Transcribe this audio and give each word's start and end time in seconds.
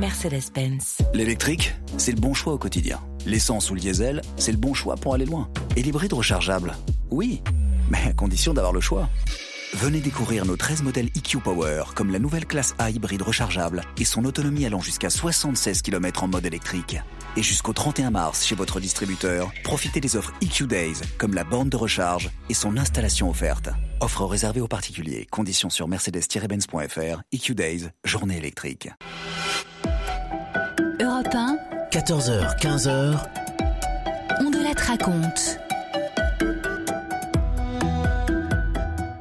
Mercedes-Benz. 0.00 0.98
L'électrique, 1.12 1.74
c'est 1.98 2.12
le 2.12 2.20
bon 2.20 2.32
choix 2.32 2.54
au 2.54 2.58
quotidien. 2.58 3.00
L'essence 3.26 3.70
ou 3.70 3.74
le 3.74 3.80
diesel, 3.80 4.22
c'est 4.38 4.50
le 4.50 4.56
bon 4.56 4.72
choix 4.72 4.96
pour 4.96 5.12
aller 5.12 5.26
loin. 5.26 5.50
Et 5.76 5.82
l'hybride 5.82 6.14
rechargeable 6.14 6.74
Oui, 7.10 7.42
mais 7.90 7.98
à 8.08 8.14
condition 8.14 8.54
d'avoir 8.54 8.72
le 8.72 8.80
choix. 8.80 9.10
Venez 9.74 10.00
découvrir 10.00 10.46
nos 10.46 10.56
13 10.56 10.82
modèles 10.82 11.10
EQ 11.14 11.40
Power, 11.40 11.84
comme 11.94 12.10
la 12.10 12.18
nouvelle 12.18 12.46
classe 12.46 12.74
A 12.78 12.90
hybride 12.90 13.20
rechargeable 13.20 13.82
et 13.98 14.06
son 14.06 14.24
autonomie 14.24 14.64
allant 14.64 14.80
jusqu'à 14.80 15.10
76 15.10 15.82
km 15.82 16.24
en 16.24 16.28
mode 16.28 16.46
électrique. 16.46 16.96
Et 17.36 17.42
jusqu'au 17.42 17.74
31 17.74 18.10
mars, 18.10 18.46
chez 18.46 18.54
votre 18.54 18.80
distributeur, 18.80 19.52
profitez 19.64 20.00
des 20.00 20.16
offres 20.16 20.32
EQ 20.40 20.66
Days, 20.66 20.96
comme 21.18 21.34
la 21.34 21.44
borne 21.44 21.68
de 21.68 21.76
recharge 21.76 22.30
et 22.48 22.54
son 22.54 22.78
installation 22.78 23.28
offerte. 23.28 23.68
Offre 24.00 24.24
réservée 24.24 24.62
aux 24.62 24.66
particuliers. 24.66 25.26
Conditions 25.30 25.68
sur 25.68 25.88
mercedes-benz.fr. 25.88 27.20
EQ 27.32 27.54
Days, 27.54 27.88
journée 28.04 28.38
électrique. 28.38 28.88
Europe 32.10 32.22
1, 32.22 32.56
14h, 32.56 32.58
15h, 32.58 33.28
on 34.40 34.50
de 34.50 34.58
la 34.58 34.72
raconte. 34.82 35.58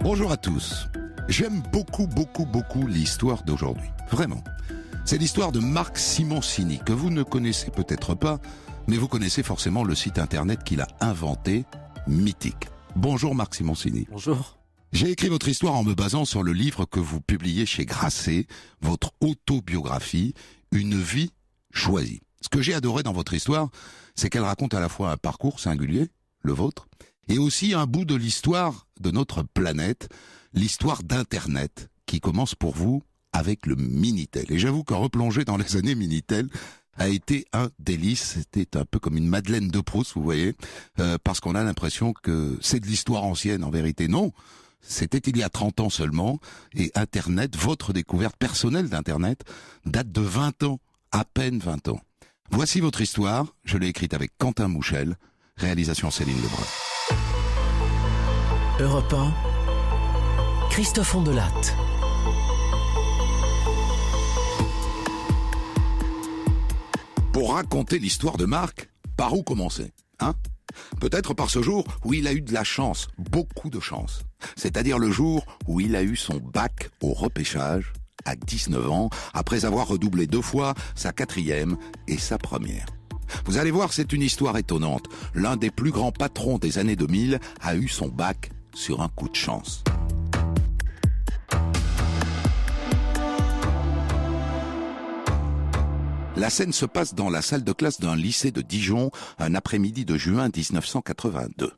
Bonjour 0.01 0.31
à 0.31 0.37
tous. 0.37 0.87
J'aime 1.27 1.61
beaucoup, 1.71 2.07
beaucoup, 2.07 2.45
beaucoup 2.45 2.87
l'histoire 2.87 3.43
d'aujourd'hui. 3.43 3.89
Vraiment. 4.09 4.43
C'est 5.05 5.17
l'histoire 5.17 5.51
de 5.51 5.59
Marc 5.59 5.97
Simoncini, 5.99 6.79
que 6.83 6.93
vous 6.93 7.11
ne 7.11 7.21
connaissez 7.21 7.69
peut-être 7.69 8.15
pas, 8.15 8.39
mais 8.87 8.97
vous 8.97 9.07
connaissez 9.07 9.43
forcément 9.43 9.83
le 9.83 9.93
site 9.93 10.17
internet 10.17 10.63
qu'il 10.63 10.81
a 10.81 10.87
inventé, 10.99 11.65
Mythique. 12.07 12.69
Bonjour 12.95 13.35
Marc 13.35 13.53
Simoncini. 13.53 14.07
Bonjour. 14.09 14.57
J'ai 14.93 15.11
écrit 15.11 15.29
votre 15.29 15.47
histoire 15.47 15.75
en 15.75 15.83
me 15.83 15.93
basant 15.93 16.25
sur 16.25 16.41
le 16.41 16.53
livre 16.53 16.85
que 16.85 16.99
vous 16.99 17.21
publiez 17.21 17.67
chez 17.67 17.85
Grasset, 17.85 18.47
votre 18.81 19.11
autobiographie, 19.21 20.33
Une 20.71 20.99
vie 20.99 21.31
choisie. 21.71 22.21
Ce 22.41 22.49
que 22.49 22.61
j'ai 22.61 22.73
adoré 22.73 23.03
dans 23.03 23.13
votre 23.13 23.33
histoire, 23.33 23.69
c'est 24.15 24.29
qu'elle 24.29 24.43
raconte 24.43 24.73
à 24.73 24.79
la 24.79 24.89
fois 24.89 25.11
un 25.11 25.17
parcours 25.17 25.59
singulier, 25.59 26.09
le 26.41 26.53
vôtre, 26.53 26.87
et 27.27 27.37
aussi 27.37 27.73
un 27.73 27.85
bout 27.85 28.05
de 28.05 28.15
l'histoire 28.15 28.87
de 28.99 29.11
notre 29.11 29.43
planète, 29.43 30.09
l'histoire 30.53 31.03
d'Internet, 31.03 31.89
qui 32.05 32.19
commence 32.19 32.55
pour 32.55 32.73
vous 32.73 33.03
avec 33.33 33.65
le 33.65 33.75
Minitel. 33.75 34.45
Et 34.49 34.57
j'avoue 34.57 34.83
que 34.83 34.93
replonger 34.93 35.45
dans 35.45 35.57
les 35.57 35.75
années 35.75 35.95
Minitel 35.95 36.49
a 36.97 37.07
été 37.07 37.45
un 37.53 37.69
délice. 37.79 38.39
C'était 38.39 38.77
un 38.77 38.85
peu 38.85 38.99
comme 38.99 39.17
une 39.17 39.27
Madeleine 39.27 39.69
de 39.69 39.79
Proust, 39.79 40.13
vous 40.15 40.23
voyez, 40.23 40.55
euh, 40.99 41.17
parce 41.23 41.39
qu'on 41.39 41.55
a 41.55 41.63
l'impression 41.63 42.13
que 42.13 42.57
c'est 42.61 42.79
de 42.79 42.87
l'histoire 42.87 43.23
ancienne. 43.23 43.63
En 43.63 43.69
vérité, 43.69 44.07
non. 44.07 44.31
C'était 44.81 45.17
il 45.17 45.37
y 45.37 45.43
a 45.43 45.49
30 45.49 45.81
ans 45.81 45.89
seulement, 45.89 46.39
et 46.73 46.91
Internet, 46.95 47.57
votre 47.57 47.91
découverte 47.91 48.37
personnelle 48.37 48.87
d'Internet, 48.87 49.43
date 49.85 50.11
de 50.11 50.21
20 50.21 50.63
ans, 50.63 50.79
à 51.11 51.25
peine 51.25 51.59
20 51.59 51.89
ans. 51.89 51.99
Voici 52.51 52.79
votre 52.79 53.01
histoire, 53.01 53.45
je 53.63 53.77
l'ai 53.77 53.87
écrite 53.87 54.13
avec 54.13 54.31
Quentin 54.37 54.67
Mouchel, 54.67 55.15
réalisation 55.55 56.09
Céline 56.09 56.41
Lebrun. 56.41 56.65
Europe 58.79 59.13
1, 59.13 60.69
Christophe 60.69 61.15
Ondelatte. 61.15 61.75
Pour 67.31 67.53
raconter 67.53 67.99
l'histoire 67.99 68.37
de 68.37 68.45
Marc, 68.45 68.89
par 69.15 69.33
où 69.33 69.43
commencer 69.43 69.91
Hein? 70.19 70.33
Peut-être 70.99 71.33
par 71.33 71.49
ce 71.49 71.61
jour 71.61 71.85
où 72.03 72.13
il 72.13 72.27
a 72.27 72.33
eu 72.33 72.41
de 72.41 72.53
la 72.53 72.63
chance, 72.63 73.07
beaucoup 73.17 73.69
de 73.69 73.79
chance. 73.79 74.23
C'est-à-dire 74.55 74.97
le 74.99 75.11
jour 75.11 75.45
où 75.67 75.79
il 75.79 75.95
a 75.95 76.03
eu 76.03 76.15
son 76.15 76.37
bac 76.37 76.89
au 77.01 77.13
repêchage 77.13 77.93
à 78.25 78.35
19 78.35 78.89
ans, 78.89 79.09
après 79.33 79.65
avoir 79.65 79.87
redoublé 79.87 80.27
deux 80.27 80.41
fois 80.41 80.73
sa 80.95 81.11
quatrième 81.11 81.77
et 82.07 82.17
sa 82.17 82.37
première. 82.37 82.85
Vous 83.45 83.57
allez 83.57 83.71
voir, 83.71 83.93
c'est 83.93 84.13
une 84.13 84.21
histoire 84.21 84.57
étonnante. 84.57 85.07
L'un 85.33 85.55
des 85.55 85.71
plus 85.71 85.91
grands 85.91 86.11
patrons 86.11 86.57
des 86.57 86.77
années 86.77 86.95
2000 86.95 87.39
a 87.61 87.75
eu 87.75 87.87
son 87.87 88.07
bac 88.07 88.51
sur 88.73 89.01
un 89.01 89.09
coup 89.09 89.29
de 89.29 89.35
chance. 89.35 89.83
La 96.35 96.49
scène 96.49 96.71
se 96.71 96.85
passe 96.85 97.15
dans 97.15 97.29
la 97.29 97.41
salle 97.41 97.65
de 97.65 97.73
classe 97.73 97.99
d'un 97.99 98.15
lycée 98.15 98.51
de 98.51 98.61
Dijon 98.61 99.11
un 99.39 99.55
après-midi 99.55 100.05
de 100.05 100.15
juin 100.17 100.47
1982. 100.47 101.73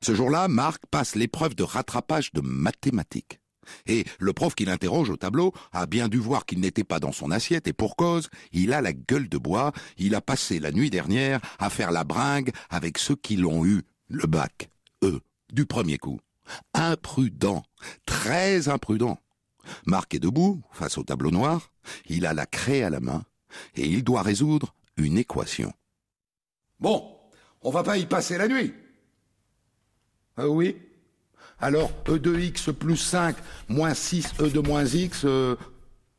Ce 0.00 0.14
jour-là, 0.14 0.48
Marc 0.48 0.82
passe 0.90 1.14
l'épreuve 1.14 1.54
de 1.54 1.62
rattrapage 1.62 2.32
de 2.32 2.40
mathématiques. 2.40 3.41
Et 3.86 4.04
le 4.18 4.32
prof 4.32 4.54
qui 4.54 4.64
l'interroge 4.64 5.10
au 5.10 5.16
tableau 5.16 5.52
a 5.72 5.86
bien 5.86 6.08
dû 6.08 6.18
voir 6.18 6.46
qu'il 6.46 6.60
n'était 6.60 6.84
pas 6.84 7.00
dans 7.00 7.12
son 7.12 7.30
assiette 7.30 7.68
et 7.68 7.72
pour 7.72 7.96
cause, 7.96 8.28
il 8.52 8.72
a 8.72 8.80
la 8.80 8.92
gueule 8.92 9.28
de 9.28 9.38
bois, 9.38 9.72
il 9.98 10.14
a 10.14 10.20
passé 10.20 10.58
la 10.58 10.72
nuit 10.72 10.90
dernière 10.90 11.40
à 11.58 11.70
faire 11.70 11.92
la 11.92 12.04
bringue 12.04 12.50
avec 12.70 12.98
ceux 12.98 13.16
qui 13.16 13.36
l'ont 13.36 13.64
eu, 13.64 13.82
le 14.08 14.26
bac, 14.26 14.70
eux, 15.02 15.20
du 15.52 15.66
premier 15.66 15.98
coup. 15.98 16.20
Imprudent, 16.74 17.62
très 18.06 18.68
imprudent. 18.68 19.18
Est 20.10 20.18
debout, 20.18 20.62
face 20.72 20.98
au 20.98 21.04
tableau 21.04 21.30
noir, 21.30 21.72
il 22.06 22.26
a 22.26 22.34
la 22.34 22.46
craie 22.46 22.82
à 22.82 22.90
la 22.90 23.00
main, 23.00 23.24
et 23.76 23.86
il 23.86 24.04
doit 24.04 24.22
résoudre 24.22 24.74
une 24.96 25.16
équation. 25.16 25.72
Bon, 26.80 27.16
on 27.62 27.70
va 27.70 27.82
pas 27.82 27.96
y 27.96 28.06
passer 28.06 28.36
la 28.36 28.48
nuit. 28.48 28.74
Ah 30.36 30.48
oui? 30.48 30.76
Alors, 31.62 31.92
E 32.08 32.18
de 32.18 32.38
x 32.38 32.70
plus 32.76 32.96
5 32.96 33.36
moins 33.68 33.94
6 33.94 34.34
E 34.40 34.50
de 34.50 34.58
moins 34.58 34.84
x... 34.84 35.22
euh, 35.24 35.54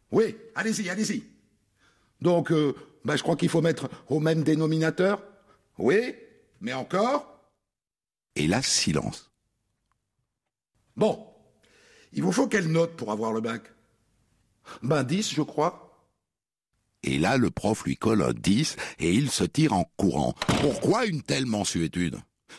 Oui, 0.10 0.38
allez-y, 0.56 0.90
allez-y. 0.90 1.24
Donc, 2.22 2.52
euh, 2.52 2.74
bah, 3.04 3.18
je 3.18 3.24
crois 3.24 3.36
qu'il 3.36 3.50
faut 3.50 3.62
mettre 3.62 3.90
au 4.08 4.22
même 4.22 4.44
dénominateur. 4.44 5.22
Oui, 5.78 6.16
mais 6.62 6.72
encore 6.72 7.52
Et 8.38 8.48
là, 8.48 8.62
silence. 8.62 9.32
Bon, 10.96 11.28
il 12.14 12.24
vous 12.24 12.32
faut 12.32 12.48
quelle 12.48 12.72
note 12.72 12.96
pour 12.96 13.12
avoir 13.12 13.34
le 13.34 13.42
bac? 13.42 13.64
Ben 14.82 15.04
10, 15.04 15.34
je 15.34 15.42
crois. 15.42 16.08
Et 17.04 17.18
là, 17.18 17.36
le 17.36 17.50
prof 17.50 17.84
lui 17.84 17.98
colle 17.98 18.22
un 18.22 18.32
10 18.32 18.78
et 19.00 19.12
il 19.14 19.30
se 19.30 19.44
tire 19.44 19.74
en 19.74 19.92
courant. 19.98 20.36
Pourquoi 20.62 21.06
une 21.06 21.22
telle 21.22 21.46
mansuétude? 21.48 22.16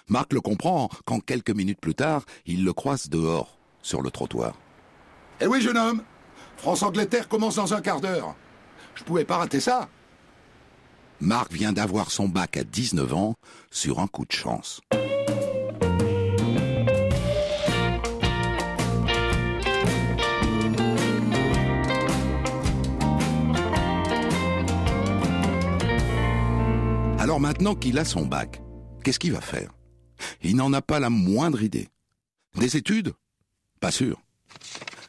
Marc 0.09 0.33
le 0.33 0.41
comprend 0.41 0.89
quand 1.05 1.21
quelques 1.21 1.51
minutes 1.51 1.81
plus 1.81 1.95
tard, 1.95 2.25
il 2.47 2.65
le 2.65 2.73
croise 2.73 3.09
dehors, 3.09 3.59
sur 3.83 4.03
le 4.03 4.11
trottoir. 4.11 4.55
Eh 5.41 5.47
oui, 5.47 5.61
jeune 5.61 5.79
homme 5.79 6.03
France-Angleterre 6.57 7.29
commence 7.29 7.57
dans 7.57 7.75
un 7.75 7.81
quart 7.81 8.01
d'heure. 8.01 8.35
Je 8.95 9.03
pouvais 9.03 9.25
pas 9.25 9.39
rater 9.39 9.61
ça. 9.61 9.89
Marc 11.21 11.53
vient 11.53 11.73
d'avoir 11.73 12.11
son 12.11 12.29
bac 12.29 12.57
à 12.57 12.65
19 12.65 13.13
ans 13.15 13.35
sur 13.71 13.99
un 13.99 14.07
coup 14.07 14.25
de 14.25 14.33
chance. 14.33 14.81
Alors 27.19 27.41
maintenant 27.41 27.75
qu'il 27.75 27.99
a 27.99 28.05
son 28.05 28.27
bac, 28.27 28.61
qu'est-ce 29.05 29.21
qu'il 29.21 29.33
va 29.33 29.41
faire? 29.41 29.71
Il 30.43 30.57
n'en 30.57 30.73
a 30.73 30.83
pas 30.83 30.99
la 30.99 31.11
moindre 31.11 31.63
idée. 31.63 31.89
Des 32.57 32.77
études? 32.77 33.13
Pas 33.79 33.91
sûr. 33.91 34.21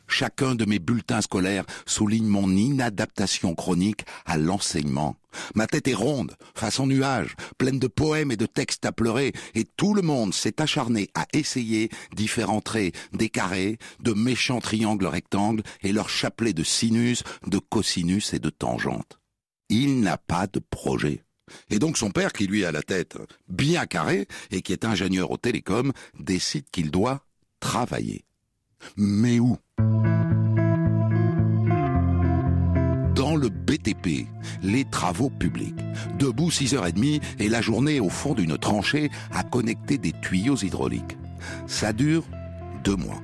Chacun 0.08 0.54
de 0.54 0.66
mes 0.66 0.80
bulletins 0.80 1.22
scolaires 1.22 1.66
souligne 1.86 2.28
mon 2.28 2.50
inadaptation 2.50 3.56
chronique 3.56 4.06
à 4.26 4.38
l'enseignement. 4.38 5.16
Ma 5.56 5.66
tête 5.66 5.88
est 5.88 5.96
ronde, 5.96 6.36
façon 6.54 6.86
nuage, 6.88 7.36
pleine 7.58 7.80
de 7.80 7.88
poèmes 7.88 8.32
et 8.32 8.38
de 8.38 8.46
textes 8.46 8.86
à 8.86 8.92
pleurer, 8.92 9.34
et 9.56 9.64
tout 9.64 9.94
le 9.94 10.02
monde 10.02 10.34
s'est 10.34 10.62
acharné 10.62 11.10
à 11.16 11.26
essayer 11.34 11.90
d'y 12.16 12.28
faire 12.28 12.52
entrer 12.52 12.94
des 13.14 13.30
carrés, 13.30 13.78
de 14.00 14.14
méchants 14.14 14.62
triangles 14.62 15.08
rectangles 15.08 15.64
et 15.82 15.92
leurs 15.92 16.10
chapelets 16.10 16.54
de 16.54 16.64
sinus, 16.64 17.24
de 17.48 17.58
cosinus 17.58 18.34
et 18.34 18.40
de 18.40 18.50
tangentes. 18.50 19.20
Il 19.70 20.02
n'a 20.02 20.18
pas 20.18 20.48
de 20.48 20.60
projet. 20.60 21.24
Et 21.70 21.80
donc 21.80 21.98
son 21.98 22.12
père, 22.12 22.34
qui 22.34 22.48
lui 22.48 22.66
a 22.66 22.72
la 22.72 22.82
tête 22.82 23.18
bien 23.48 23.86
carrée 23.86 24.28
et 24.52 24.62
qui 24.62 24.74
est 24.74 24.86
ingénieur 24.86 25.32
au 25.32 25.38
télécom, 25.38 25.92
décide 26.20 26.66
qu'il 26.72 26.92
doit 26.92 27.26
travailler. 27.60 28.26
Mais 28.98 29.40
où? 29.40 29.58
Dans 33.16 33.36
le 33.36 33.50
BTP, 33.50 34.28
les 34.62 34.86
travaux 34.86 35.30
publics. 35.30 35.76
Debout 36.20 36.50
6h30 36.50 37.22
et 37.40 37.50
la 37.50 37.62
journée 37.62 38.00
au 38.00 38.10
fond 38.10 38.34
d'une 38.34 38.58
tranchée 38.58 39.10
à 39.32 39.44
connecter 39.44 39.98
des 39.98 40.12
tuyaux 40.12 40.58
hydrauliques. 40.58 41.18
Ça 41.66 41.94
dure 41.94 42.24
deux 42.84 42.96
mois. 42.96 43.22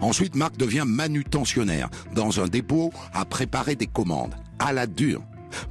Ensuite, 0.00 0.34
Marc 0.34 0.56
devient 0.56 0.84
manutentionnaire 0.86 1.90
dans 2.14 2.40
un 2.40 2.48
dépôt 2.48 2.92
à 3.12 3.24
préparer 3.24 3.76
des 3.76 3.86
commandes, 3.86 4.34
à 4.58 4.72
la 4.72 4.86
dure. 4.86 5.22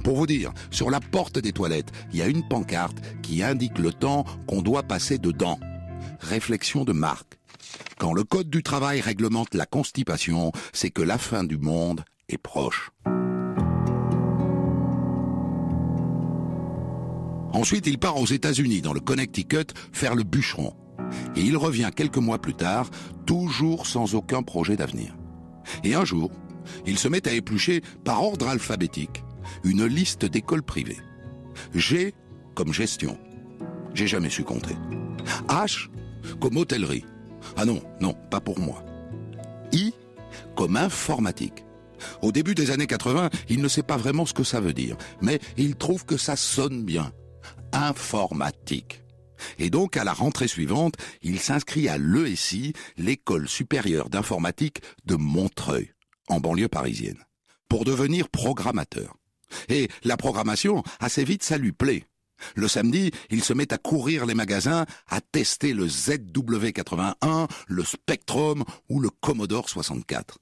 Pour 0.04 0.16
vous 0.16 0.26
dire, 0.26 0.52
sur 0.70 0.90
la 0.90 1.00
porte 1.00 1.38
des 1.38 1.52
toilettes, 1.52 1.92
il 2.12 2.18
y 2.18 2.22
a 2.22 2.26
une 2.26 2.46
pancarte 2.46 2.98
qui 3.22 3.42
indique 3.42 3.78
le 3.78 3.92
temps 3.92 4.24
qu'on 4.46 4.62
doit 4.62 4.82
passer 4.82 5.18
dedans. 5.18 5.58
Réflexion 6.20 6.84
de 6.84 6.92
Marc. 6.92 7.38
Quand 7.98 8.12
le 8.12 8.24
Code 8.24 8.50
du 8.50 8.62
travail 8.62 9.00
réglemente 9.00 9.54
la 9.54 9.66
constipation, 9.66 10.52
c'est 10.72 10.90
que 10.90 11.02
la 11.02 11.18
fin 11.18 11.44
du 11.44 11.58
monde 11.58 12.04
est 12.28 12.38
proche. 12.38 12.90
Ensuite, 17.52 17.86
il 17.86 17.98
part 17.98 18.18
aux 18.18 18.26
États-Unis, 18.26 18.82
dans 18.82 18.92
le 18.92 19.00
Connecticut, 19.00 19.72
faire 19.92 20.14
le 20.14 20.24
bûcheron. 20.24 20.74
Et 21.36 21.40
il 21.40 21.56
revient 21.56 21.90
quelques 21.94 22.18
mois 22.18 22.38
plus 22.38 22.54
tard, 22.54 22.90
toujours 23.24 23.86
sans 23.86 24.14
aucun 24.14 24.42
projet 24.42 24.76
d'avenir. 24.76 25.16
Et 25.82 25.94
un 25.94 26.04
jour, 26.04 26.30
il 26.86 26.98
se 26.98 27.08
met 27.08 27.26
à 27.26 27.32
éplucher, 27.32 27.82
par 28.04 28.22
ordre 28.22 28.48
alphabétique, 28.48 29.24
une 29.64 29.86
liste 29.86 30.24
d'écoles 30.24 30.62
privées. 30.62 31.00
G 31.74 32.14
comme 32.54 32.72
gestion. 32.72 33.18
J'ai 33.94 34.06
jamais 34.06 34.30
su 34.30 34.44
compter. 34.44 34.76
H 35.48 35.88
comme 36.40 36.56
hôtellerie. 36.56 37.04
Ah 37.56 37.64
non, 37.64 37.82
non, 38.00 38.14
pas 38.30 38.40
pour 38.40 38.58
moi. 38.58 38.84
I 39.72 39.92
comme 40.54 40.76
informatique. 40.76 41.64
Au 42.22 42.32
début 42.32 42.54
des 42.54 42.70
années 42.70 42.86
80, 42.86 43.30
il 43.48 43.62
ne 43.62 43.68
sait 43.68 43.82
pas 43.82 43.96
vraiment 43.96 44.26
ce 44.26 44.34
que 44.34 44.44
ça 44.44 44.60
veut 44.60 44.74
dire, 44.74 44.96
mais 45.22 45.40
il 45.56 45.76
trouve 45.76 46.04
que 46.04 46.16
ça 46.16 46.36
sonne 46.36 46.84
bien. 46.84 47.12
Informatique. 47.72 49.02
Et 49.58 49.70
donc, 49.70 49.96
à 49.96 50.04
la 50.04 50.12
rentrée 50.12 50.48
suivante, 50.48 50.94
il 51.22 51.38
s'inscrit 51.38 51.88
à 51.88 51.98
l'ESI, 51.98 52.72
l'école 52.96 53.48
supérieure 53.48 54.08
d'informatique 54.08 54.80
de 55.04 55.16
Montreuil, 55.16 55.92
en 56.28 56.40
banlieue 56.40 56.68
parisienne, 56.68 57.22
pour 57.68 57.84
devenir 57.84 58.28
programmateur. 58.28 59.16
Et 59.68 59.88
la 60.04 60.16
programmation, 60.16 60.82
assez 61.00 61.24
vite, 61.24 61.42
ça 61.42 61.58
lui 61.58 61.72
plaît. 61.72 62.04
Le 62.54 62.68
samedi, 62.68 63.10
il 63.30 63.42
se 63.42 63.52
met 63.52 63.72
à 63.72 63.78
courir 63.78 64.26
les 64.26 64.34
magasins, 64.34 64.86
à 65.08 65.20
tester 65.20 65.72
le 65.72 65.86
ZW81, 65.86 67.48
le 67.68 67.84
Spectrum 67.84 68.64
ou 68.88 69.00
le 69.00 69.10
Commodore 69.10 69.68
64. 69.68 70.38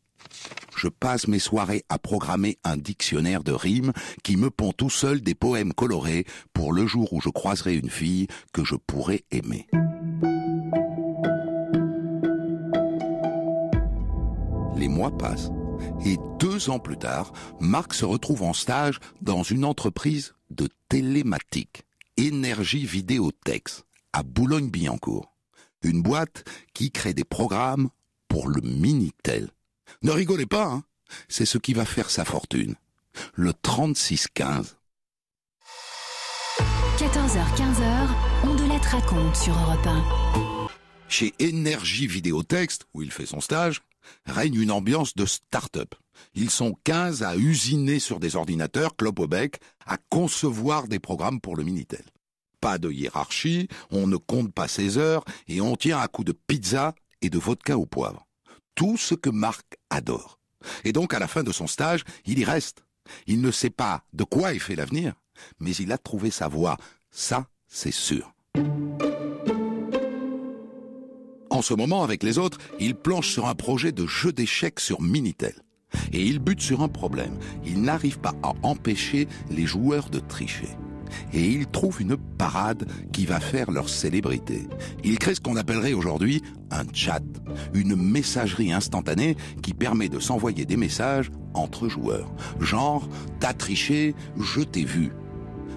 Je 0.76 0.88
passe 0.88 1.28
mes 1.28 1.38
soirées 1.38 1.84
à 1.88 1.98
programmer 1.98 2.58
un 2.64 2.76
dictionnaire 2.76 3.44
de 3.44 3.52
rimes 3.52 3.92
qui 4.22 4.36
me 4.36 4.50
pond 4.50 4.72
tout 4.72 4.90
seul 4.90 5.20
des 5.20 5.34
poèmes 5.34 5.72
colorés 5.72 6.24
pour 6.52 6.72
le 6.72 6.86
jour 6.86 7.12
où 7.12 7.20
je 7.20 7.28
croiserai 7.28 7.76
une 7.76 7.90
fille 7.90 8.26
que 8.52 8.64
je 8.64 8.74
pourrais 8.74 9.24
aimer. 9.30 9.68
Les 14.76 14.88
mois 14.88 15.16
passent 15.16 15.50
et 16.04 16.16
deux 16.38 16.70
ans 16.70 16.78
plus 16.78 16.96
tard, 16.96 17.32
Marc 17.60 17.94
se 17.94 18.04
retrouve 18.04 18.42
en 18.42 18.52
stage 18.52 19.00
dans 19.20 19.42
une 19.42 19.64
entreprise 19.64 20.34
de 20.50 20.68
télématique, 20.88 21.84
Énergie 22.16 22.86
Vidéotex, 22.86 23.84
à 24.12 24.22
Boulogne-Billancourt. 24.22 25.32
Une 25.82 26.02
boîte 26.02 26.44
qui 26.72 26.90
crée 26.90 27.14
des 27.14 27.24
programmes 27.24 27.90
pour 28.28 28.48
le 28.48 28.60
Minitel. 28.60 29.50
Ne 30.02 30.10
rigolez 30.10 30.46
pas, 30.46 30.66
hein 30.66 30.84
c'est 31.28 31.46
ce 31.46 31.58
qui 31.58 31.74
va 31.74 31.84
faire 31.84 32.10
sa 32.10 32.24
fortune. 32.24 32.74
Le 33.34 33.52
3615. 33.52 34.76
14h-15h, 36.98 38.08
on 38.44 38.54
de 38.54 38.64
lettres 38.72 38.88
raconte 38.90 39.36
sur 39.36 39.52
Europe 39.52 39.86
1. 39.86 40.68
Chez 41.08 41.34
Énergie 41.38 42.06
Vidéotexte, 42.06 42.86
où 42.94 43.02
il 43.02 43.10
fait 43.10 43.26
son 43.26 43.40
stage, 43.40 43.82
règne 44.26 44.60
une 44.60 44.70
ambiance 44.70 45.14
de 45.14 45.26
start-up. 45.26 45.94
Ils 46.34 46.50
sont 46.50 46.76
15 46.84 47.22
à 47.22 47.36
usiner 47.36 47.98
sur 47.98 48.20
des 48.20 48.36
ordinateurs, 48.36 48.96
clope 48.96 49.20
au 49.20 49.26
bec, 49.26 49.58
à 49.86 49.96
concevoir 50.08 50.88
des 50.88 50.98
programmes 50.98 51.40
pour 51.40 51.56
le 51.56 51.64
Minitel. 51.64 52.04
Pas 52.60 52.78
de 52.78 52.90
hiérarchie, 52.90 53.68
on 53.90 54.06
ne 54.06 54.16
compte 54.16 54.52
pas 54.52 54.68
ses 54.68 54.96
heures 54.98 55.24
et 55.48 55.60
on 55.60 55.76
tient 55.76 55.98
à 55.98 56.08
coups 56.08 56.26
de 56.26 56.32
pizza 56.32 56.94
et 57.20 57.30
de 57.30 57.38
vodka 57.38 57.76
au 57.76 57.86
poivre. 57.86 58.26
Tout 58.74 58.96
ce 58.96 59.14
que 59.14 59.30
Marc 59.30 59.76
adore. 59.90 60.38
Et 60.84 60.92
donc, 60.92 61.14
à 61.14 61.18
la 61.18 61.28
fin 61.28 61.42
de 61.42 61.52
son 61.52 61.66
stage, 61.66 62.04
il 62.24 62.38
y 62.38 62.44
reste. 62.44 62.84
Il 63.26 63.40
ne 63.40 63.50
sait 63.50 63.70
pas 63.70 64.02
de 64.12 64.24
quoi 64.24 64.54
est 64.54 64.58
fait 64.58 64.76
l'avenir, 64.76 65.14
mais 65.60 65.72
il 65.72 65.92
a 65.92 65.98
trouvé 65.98 66.30
sa 66.30 66.48
voie. 66.48 66.78
Ça, 67.10 67.46
c'est 67.68 67.92
sûr. 67.92 68.32
En 71.54 71.62
ce 71.62 71.72
moment, 71.72 72.02
avec 72.02 72.24
les 72.24 72.38
autres, 72.38 72.58
il 72.80 72.96
planche 72.96 73.30
sur 73.30 73.46
un 73.46 73.54
projet 73.54 73.92
de 73.92 74.06
jeu 74.06 74.32
d'échecs 74.32 74.80
sur 74.80 75.00
Minitel. 75.00 75.54
Et 76.12 76.20
il 76.20 76.40
bute 76.40 76.60
sur 76.60 76.82
un 76.82 76.88
problème. 76.88 77.38
Il 77.64 77.82
n'arrive 77.82 78.18
pas 78.18 78.34
à 78.42 78.54
empêcher 78.64 79.28
les 79.50 79.64
joueurs 79.64 80.10
de 80.10 80.18
tricher. 80.18 80.70
Et 81.32 81.46
il 81.46 81.68
trouve 81.68 82.02
une 82.02 82.16
parade 82.16 82.90
qui 83.12 83.24
va 83.24 83.38
faire 83.38 83.70
leur 83.70 83.88
célébrité. 83.88 84.66
Il 85.04 85.16
crée 85.20 85.36
ce 85.36 85.40
qu'on 85.40 85.54
appellerait 85.54 85.92
aujourd'hui 85.92 86.42
un 86.72 86.82
chat, 86.92 87.22
une 87.72 87.94
messagerie 87.94 88.72
instantanée 88.72 89.36
qui 89.62 89.74
permet 89.74 90.08
de 90.08 90.18
s'envoyer 90.18 90.64
des 90.64 90.76
messages 90.76 91.30
entre 91.54 91.88
joueurs. 91.88 92.34
Genre, 92.58 93.08
t'as 93.38 93.54
triché, 93.54 94.16
je 94.40 94.62
t'ai 94.62 94.84
vu. 94.84 95.12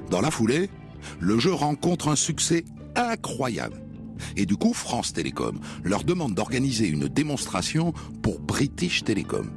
Dans 0.10 0.22
la 0.22 0.32
foulée, 0.32 0.72
le 1.20 1.38
jeu 1.38 1.54
rencontre 1.54 2.08
un 2.08 2.16
succès 2.16 2.66
incroyable. 2.96 3.87
Et 4.36 4.46
du 4.46 4.56
coup, 4.56 4.74
France 4.74 5.14
Télécom 5.14 5.60
leur 5.84 6.04
demande 6.04 6.34
d'organiser 6.34 6.88
une 6.88 7.08
démonstration 7.08 7.94
pour 8.22 8.40
British 8.40 9.04
Telecom. 9.04 9.50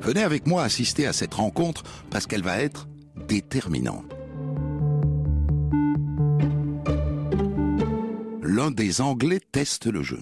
Venez 0.00 0.22
avec 0.22 0.46
moi 0.46 0.62
assister 0.62 1.06
à 1.06 1.12
cette 1.12 1.34
rencontre 1.34 1.82
parce 2.10 2.26
qu'elle 2.26 2.42
va 2.42 2.58
être 2.60 2.88
déterminante. 3.28 4.04
L'un 8.42 8.70
des 8.70 9.00
Anglais 9.00 9.40
teste 9.52 9.86
le 9.86 10.02
jeu. 10.02 10.20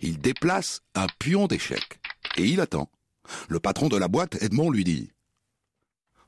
Il 0.00 0.18
déplace 0.18 0.80
un 0.94 1.06
pion 1.18 1.46
d'échec 1.46 2.00
et 2.36 2.46
il 2.46 2.60
attend. 2.60 2.90
Le 3.48 3.60
patron 3.60 3.88
de 3.88 3.96
la 3.96 4.08
boîte, 4.08 4.42
Edmond, 4.42 4.70
lui 4.70 4.84
dit 4.84 5.12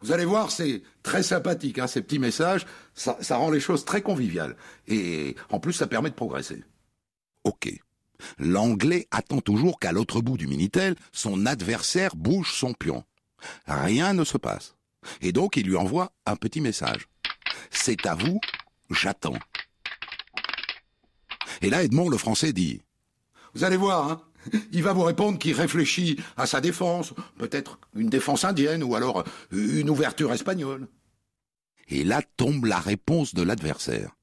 Vous 0.02 0.12
allez 0.12 0.24
voir, 0.24 0.50
c'est 0.50 0.82
très 1.02 1.22
sympathique, 1.22 1.78
hein, 1.78 1.86
ces 1.86 2.02
petits 2.02 2.18
messages, 2.18 2.66
ça, 2.94 3.16
ça 3.20 3.36
rend 3.36 3.50
les 3.50 3.60
choses 3.60 3.84
très 3.84 4.02
conviviales. 4.02 4.56
Et 4.86 5.34
en 5.50 5.60
plus, 5.60 5.72
ça 5.72 5.86
permet 5.86 6.10
de 6.10 6.14
progresser. 6.14 6.62
Ok. 7.44 7.72
L'anglais 8.38 9.08
attend 9.10 9.40
toujours 9.40 9.78
qu'à 9.78 9.92
l'autre 9.92 10.20
bout 10.20 10.36
du 10.36 10.46
Minitel, 10.46 10.94
son 11.12 11.46
adversaire 11.46 12.14
bouge 12.16 12.52
son 12.52 12.74
pion. 12.74 13.04
Rien 13.66 14.12
ne 14.12 14.24
se 14.24 14.36
passe. 14.36 14.76
Et 15.22 15.32
donc 15.32 15.56
il 15.56 15.66
lui 15.66 15.76
envoie 15.76 16.12
un 16.26 16.36
petit 16.36 16.60
message. 16.60 17.08
C'est 17.70 18.06
à 18.06 18.14
vous, 18.14 18.40
j'attends. 18.90 19.38
Et 21.62 21.70
là, 21.70 21.82
Edmond, 21.82 22.08
le 22.08 22.18
français, 22.18 22.52
dit 22.52 22.82
Vous 23.54 23.64
allez 23.64 23.76
voir, 23.76 24.10
hein 24.10 24.22
il 24.72 24.82
va 24.82 24.92
vous 24.92 25.02
répondre 25.02 25.38
qu'il 25.38 25.54
réfléchit 25.54 26.18
à 26.36 26.46
sa 26.46 26.60
défense, 26.60 27.12
peut-être 27.38 27.78
une 27.94 28.08
défense 28.08 28.44
indienne 28.44 28.82
ou 28.82 28.94
alors 28.94 29.24
une 29.52 29.90
ouverture 29.90 30.32
espagnole. 30.32 30.88
Et 31.88 32.04
là 32.04 32.22
tombe 32.36 32.66
la 32.66 32.78
réponse 32.78 33.34
de 33.34 33.42
l'adversaire. 33.42 34.16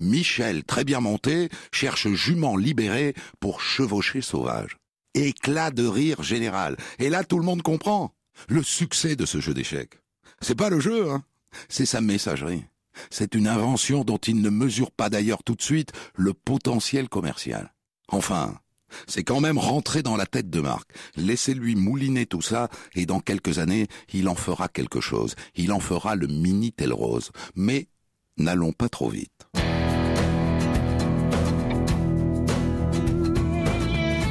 Michel, 0.00 0.64
très 0.64 0.84
bien 0.84 1.00
monté, 1.00 1.48
cherche 1.72 2.08
jument 2.08 2.56
libéré 2.56 3.14
pour 3.40 3.60
chevaucher 3.60 4.20
sauvage. 4.20 4.76
Éclat 5.14 5.70
de 5.70 5.86
rire 5.86 6.22
général. 6.22 6.76
Et 6.98 7.10
là, 7.10 7.24
tout 7.24 7.38
le 7.38 7.44
monde 7.44 7.62
comprend 7.62 8.14
le 8.48 8.62
succès 8.62 9.16
de 9.16 9.26
ce 9.26 9.40
jeu 9.40 9.54
d'échecs. 9.54 10.00
C'est 10.40 10.54
pas 10.54 10.70
le 10.70 10.80
jeu, 10.80 11.10
hein. 11.10 11.22
C'est 11.68 11.86
sa 11.86 12.00
messagerie. 12.00 12.64
C'est 13.10 13.34
une 13.34 13.46
invention 13.46 14.04
dont 14.04 14.18
il 14.18 14.40
ne 14.40 14.50
mesure 14.50 14.90
pas 14.90 15.10
d'ailleurs 15.10 15.42
tout 15.42 15.54
de 15.54 15.62
suite 15.62 15.92
le 16.14 16.34
potentiel 16.34 17.08
commercial. 17.08 17.72
Enfin, 18.08 18.58
c'est 19.06 19.24
quand 19.24 19.40
même 19.40 19.58
rentré 19.58 20.02
dans 20.02 20.16
la 20.16 20.26
tête 20.26 20.50
de 20.50 20.60
Marc. 20.60 20.90
Laissez-lui 21.16 21.74
mouliner 21.76 22.26
tout 22.26 22.42
ça, 22.42 22.68
et 22.94 23.06
dans 23.06 23.20
quelques 23.20 23.58
années, 23.58 23.86
il 24.12 24.28
en 24.28 24.34
fera 24.34 24.68
quelque 24.68 25.00
chose. 25.00 25.34
Il 25.54 25.72
en 25.72 25.80
fera 25.80 26.14
le 26.16 26.26
mini 26.26 26.74
Rose. 26.90 27.30
Mais 27.54 27.88
n'allons 28.36 28.72
pas 28.72 28.88
trop 28.88 29.08
vite. 29.08 29.46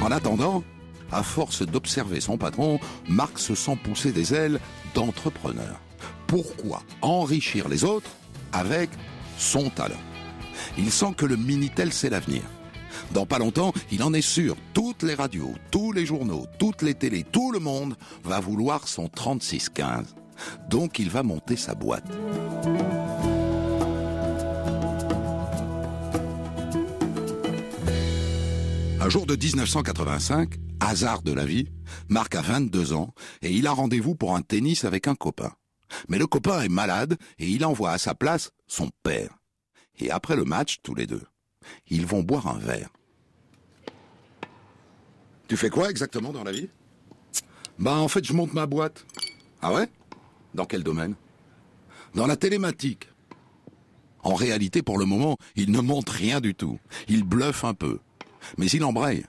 En 0.01 0.09
attendant, 0.09 0.63
à 1.11 1.21
force 1.21 1.61
d'observer 1.61 2.21
son 2.21 2.37
patron, 2.37 2.79
Marc 3.07 3.37
se 3.37 3.53
sent 3.53 3.77
pousser 3.83 4.11
des 4.11 4.33
ailes 4.33 4.59
d'entrepreneur. 4.95 5.79
Pourquoi 6.25 6.81
enrichir 7.01 7.69
les 7.69 7.83
autres 7.83 8.09
avec 8.51 8.89
son 9.37 9.69
talent? 9.69 9.95
Il 10.77 10.91
sent 10.91 11.13
que 11.15 11.25
le 11.25 11.35
Minitel, 11.35 11.93
c'est 11.93 12.09
l'avenir. 12.09 12.41
Dans 13.13 13.25
pas 13.25 13.39
longtemps, 13.39 13.73
il 13.91 14.03
en 14.03 14.13
est 14.13 14.21
sûr, 14.21 14.55
toutes 14.73 15.03
les 15.03 15.13
radios, 15.13 15.53
tous 15.69 15.91
les 15.91 16.05
journaux, 16.05 16.45
toutes 16.57 16.81
les 16.81 16.93
télés, 16.93 17.23
tout 17.23 17.51
le 17.51 17.59
monde 17.59 17.95
va 18.23 18.39
vouloir 18.39 18.87
son 18.87 19.07
3615. 19.07 20.15
Donc 20.69 20.97
il 20.97 21.09
va 21.09 21.21
monter 21.21 21.57
sa 21.57 21.75
boîte. 21.75 22.09
Jour 29.11 29.25
de 29.25 29.35
1985, 29.35 30.53
hasard 30.79 31.21
de 31.21 31.33
la 31.33 31.45
vie, 31.45 31.67
Marc 32.07 32.33
a 32.33 32.41
22 32.41 32.93
ans 32.93 33.13
et 33.41 33.51
il 33.51 33.67
a 33.67 33.73
rendez-vous 33.73 34.15
pour 34.15 34.37
un 34.37 34.41
tennis 34.41 34.85
avec 34.85 35.05
un 35.09 35.15
copain. 35.15 35.51
Mais 36.07 36.17
le 36.17 36.27
copain 36.27 36.61
est 36.61 36.69
malade 36.69 37.17
et 37.37 37.49
il 37.49 37.65
envoie 37.65 37.91
à 37.91 37.97
sa 37.97 38.15
place 38.15 38.51
son 38.67 38.89
père. 39.03 39.37
Et 39.99 40.11
après 40.11 40.37
le 40.37 40.45
match, 40.45 40.77
tous 40.81 40.95
les 40.95 41.07
deux, 41.07 41.23
ils 41.89 42.05
vont 42.05 42.23
boire 42.23 42.47
un 42.47 42.57
verre. 42.57 42.87
Tu 45.49 45.57
fais 45.57 45.69
quoi 45.69 45.89
exactement 45.89 46.31
dans 46.31 46.45
la 46.45 46.53
vie? 46.53 46.69
Bah 47.79 47.97
en 47.97 48.07
fait 48.07 48.23
je 48.23 48.31
monte 48.31 48.53
ma 48.53 48.65
boîte. 48.65 49.05
Ah 49.61 49.73
ouais? 49.73 49.89
Dans 50.53 50.65
quel 50.65 50.83
domaine? 50.83 51.15
Dans 52.15 52.27
la 52.27 52.37
télématique. 52.37 53.09
En 54.23 54.35
réalité, 54.35 54.81
pour 54.81 54.97
le 54.97 55.05
moment, 55.05 55.35
il 55.57 55.73
ne 55.73 55.81
montre 55.81 56.13
rien 56.13 56.39
du 56.39 56.55
tout. 56.55 56.79
Il 57.09 57.23
bluffe 57.23 57.65
un 57.65 57.73
peu. 57.73 57.99
Mais 58.57 58.67
il 58.67 58.83
embraye. 58.83 59.25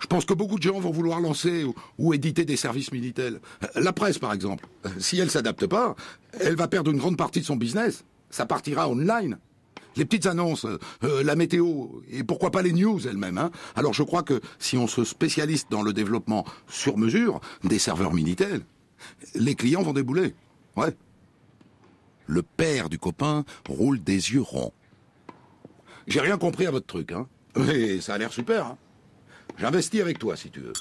Je 0.00 0.06
pense 0.06 0.24
que 0.24 0.34
beaucoup 0.34 0.58
de 0.58 0.62
gens 0.62 0.78
vont 0.78 0.90
vouloir 0.90 1.20
lancer 1.20 1.66
ou, 1.98 2.14
éditer 2.14 2.44
des 2.44 2.56
services 2.56 2.92
militaires. 2.92 3.32
La 3.74 3.92
presse, 3.92 4.18
par 4.18 4.32
exemple. 4.32 4.66
Si 4.98 5.18
elle 5.18 5.30
s'adapte 5.30 5.66
pas, 5.66 5.96
elle 6.38 6.56
va 6.56 6.68
perdre 6.68 6.90
une 6.90 6.98
grande 6.98 7.16
partie 7.16 7.40
de 7.40 7.44
son 7.44 7.56
business. 7.56 8.04
Ça 8.30 8.46
partira 8.46 8.88
online. 8.88 9.38
Les 9.96 10.04
petites 10.04 10.26
annonces, 10.26 10.64
euh, 10.64 11.24
la 11.24 11.34
météo, 11.34 11.88
et 12.10 12.22
pourquoi 12.22 12.52
pas 12.52 12.62
les 12.62 12.72
news 12.72 13.00
elles-mêmes. 13.08 13.38
Hein. 13.38 13.50
Alors 13.74 13.94
je 13.94 14.04
crois 14.04 14.22
que 14.22 14.40
si 14.60 14.76
on 14.76 14.86
se 14.86 15.02
spécialise 15.02 15.66
dans 15.70 15.82
le 15.82 15.92
développement 15.92 16.44
sur 16.68 16.96
mesure 16.96 17.40
des 17.64 17.80
serveurs 17.80 18.14
militaires, 18.14 18.60
les 19.34 19.56
clients 19.56 19.82
vont 19.82 19.92
débouler. 19.92 20.34
Ouais. 20.76 20.94
Le 22.26 22.42
père 22.42 22.88
du 22.88 22.98
copain 22.98 23.44
roule 23.68 24.00
des 24.00 24.32
yeux 24.32 24.42
ronds. 24.42 24.72
J'ai 26.06 26.20
rien 26.20 26.38
compris 26.38 26.66
à 26.66 26.70
votre 26.70 26.86
truc, 26.86 27.10
hein. 27.10 27.26
Mais 27.56 28.00
ça 28.00 28.14
a 28.14 28.18
l'air 28.18 28.32
super, 28.32 28.66
hein. 28.66 28.78
J'investis 29.58 30.00
avec 30.00 30.18
toi, 30.18 30.36
si 30.36 30.50
tu 30.50 30.60
veux. 30.60 30.72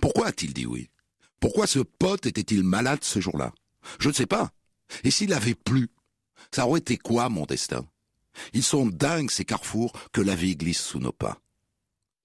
Pourquoi 0.00 0.28
a-t-il 0.28 0.52
dit 0.52 0.66
oui? 0.66 0.90
Pourquoi 1.38 1.66
ce 1.66 1.78
pote 1.78 2.26
était-il 2.26 2.64
malade 2.64 3.04
ce 3.04 3.20
jour-là? 3.20 3.52
Je 3.98 4.08
ne 4.08 4.14
sais 4.14 4.26
pas. 4.26 4.50
Et 5.04 5.10
s'il 5.10 5.32
avait 5.32 5.54
plu? 5.54 5.88
Ça 6.50 6.66
aurait 6.66 6.80
été 6.80 6.96
quoi, 6.96 7.28
mon 7.28 7.44
destin? 7.44 7.86
Ils 8.52 8.62
sont 8.62 8.86
dingues, 8.86 9.30
ces 9.30 9.44
carrefours, 9.44 9.92
que 10.12 10.20
la 10.20 10.34
vie 10.34 10.56
glisse 10.56 10.82
sous 10.82 10.98
nos 10.98 11.12
pas. 11.12 11.38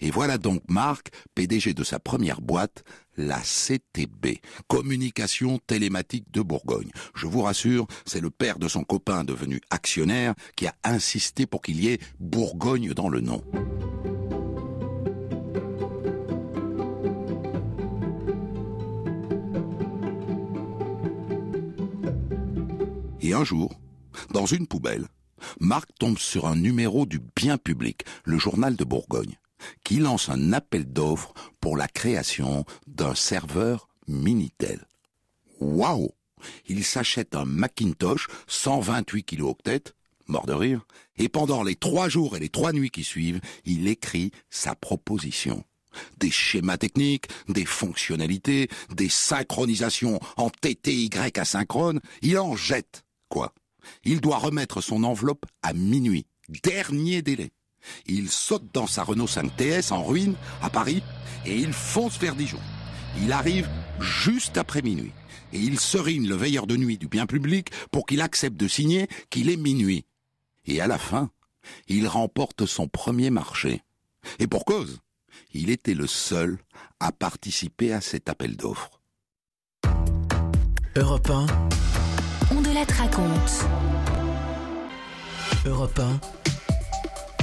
Et 0.01 0.11
voilà 0.11 0.37
donc 0.37 0.61
Marc, 0.69 1.09
PDG 1.35 1.73
de 1.73 1.83
sa 1.83 1.99
première 1.99 2.41
boîte, 2.41 2.83
la 3.17 3.39
CTB, 3.39 4.39
Communication 4.67 5.59
Télématique 5.67 6.31
de 6.31 6.41
Bourgogne. 6.41 6.91
Je 7.15 7.27
vous 7.27 7.41
rassure, 7.41 7.85
c'est 8.05 8.21
le 8.21 8.29
père 8.29 8.59
de 8.59 8.69
son 8.69 8.83
copain 8.83 9.25
devenu 9.25 9.59
actionnaire 9.69 10.35
qui 10.55 10.67
a 10.67 10.75
insisté 10.85 11.45
pour 11.45 11.61
qu'il 11.61 11.83
y 11.83 11.89
ait 11.89 11.99
Bourgogne 12.19 12.93
dans 12.93 13.09
le 13.09 13.19
nom. 13.19 13.43
Et 23.21 23.33
un 23.33 23.43
jour, 23.43 23.77
dans 24.31 24.45
une 24.45 24.65
poubelle, 24.65 25.07
Marc 25.59 25.89
tombe 25.99 26.17
sur 26.17 26.47
un 26.47 26.55
numéro 26.55 27.05
du 27.05 27.19
Bien 27.35 27.57
Public, 27.57 28.05
le 28.23 28.37
journal 28.37 28.77
de 28.77 28.85
Bourgogne 28.85 29.37
qui 29.83 29.97
lance 29.97 30.29
un 30.29 30.53
appel 30.53 30.85
d'offres 30.85 31.33
pour 31.59 31.77
la 31.77 31.87
création 31.87 32.65
d'un 32.87 33.15
serveur 33.15 33.87
Minitel. 34.07 34.85
Waouh 35.59 36.11
Il 36.67 36.83
s'achète 36.83 37.35
un 37.35 37.45
Macintosh 37.45 38.27
128 38.47 39.23
kilooctets, 39.23 39.93
mort 40.27 40.45
de 40.45 40.53
rire, 40.53 40.85
et 41.17 41.29
pendant 41.29 41.63
les 41.63 41.75
trois 41.75 42.09
jours 42.09 42.35
et 42.35 42.39
les 42.39 42.49
trois 42.49 42.73
nuits 42.73 42.91
qui 42.91 43.03
suivent, 43.03 43.41
il 43.65 43.87
écrit 43.87 44.31
sa 44.49 44.75
proposition. 44.75 45.63
Des 46.17 46.31
schémas 46.31 46.77
techniques, 46.77 47.27
des 47.47 47.65
fonctionnalités, 47.65 48.69
des 48.93 49.09
synchronisations 49.09 50.19
en 50.37 50.49
TTY 50.49 51.09
asynchrone, 51.35 51.99
il 52.21 52.37
en 52.37 52.55
jette, 52.55 53.03
quoi? 53.27 53.53
Il 54.03 54.21
doit 54.21 54.37
remettre 54.37 54.81
son 54.81 55.03
enveloppe 55.03 55.45
à 55.63 55.73
minuit, 55.73 56.27
dernier 56.63 57.21
délai. 57.21 57.51
Il 58.05 58.29
saute 58.29 58.65
dans 58.73 58.87
sa 58.87 59.03
Renault 59.03 59.27
5 59.27 59.55
TS 59.55 59.91
en 59.91 60.03
ruine 60.03 60.35
à 60.61 60.69
Paris 60.69 61.03
et 61.45 61.57
il 61.57 61.73
fonce 61.73 62.17
vers 62.19 62.35
Dijon. 62.35 62.59
Il 63.21 63.31
arrive 63.31 63.69
juste 63.99 64.57
après 64.57 64.81
minuit 64.81 65.11
et 65.51 65.59
il 65.59 65.79
serine 65.79 66.27
le 66.27 66.35
veilleur 66.35 66.67
de 66.67 66.77
nuit 66.77 66.97
du 66.97 67.07
bien 67.07 67.25
public 67.25 67.71
pour 67.91 68.05
qu'il 68.05 68.21
accepte 68.21 68.57
de 68.57 68.67
signer 68.67 69.07
qu'il 69.29 69.49
est 69.49 69.57
minuit. 69.57 70.05
Et 70.65 70.81
à 70.81 70.87
la 70.87 70.97
fin, 70.97 71.29
il 71.87 72.07
remporte 72.07 72.65
son 72.65 72.87
premier 72.87 73.29
marché. 73.29 73.81
Et 74.37 74.47
pour 74.47 74.65
cause, 74.65 74.99
il 75.53 75.69
était 75.69 75.93
le 75.93 76.07
seul 76.07 76.59
à 76.99 77.11
participer 77.11 77.93
à 77.93 78.01
cet 78.01 78.29
appel 78.29 78.55
d'offres. 78.55 79.01
Europe 80.95 81.29
1. 81.29 81.47
On 82.51 82.61
de 82.61 82.73
la 82.73 82.83
raconte. 82.83 83.65
Europe 85.65 85.99
1 85.99 86.48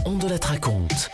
on 0.06 0.18
de 0.18 0.28
la 0.28 0.36
raconte. 0.36 1.10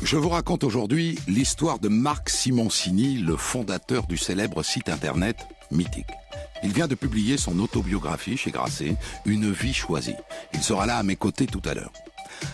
Je 0.00 0.16
vous 0.16 0.28
raconte 0.28 0.62
aujourd'hui 0.62 1.18
l'histoire 1.26 1.80
de 1.80 1.88
Marc 1.88 2.30
Simoncini, 2.30 3.18
le 3.18 3.36
fondateur 3.36 4.06
du 4.06 4.16
célèbre 4.16 4.62
site 4.62 4.88
internet 4.88 5.36
Mythique. 5.72 6.06
Il 6.62 6.72
vient 6.72 6.86
de 6.86 6.94
publier 6.94 7.36
son 7.36 7.58
autobiographie 7.58 8.36
chez 8.36 8.52
Grasset, 8.52 8.94
Une 9.26 9.50
vie 9.50 9.74
choisie. 9.74 10.14
Il 10.54 10.62
sera 10.62 10.86
là 10.86 10.98
à 10.98 11.02
mes 11.02 11.16
côtés 11.16 11.46
tout 11.46 11.62
à 11.64 11.74
l'heure. 11.74 11.92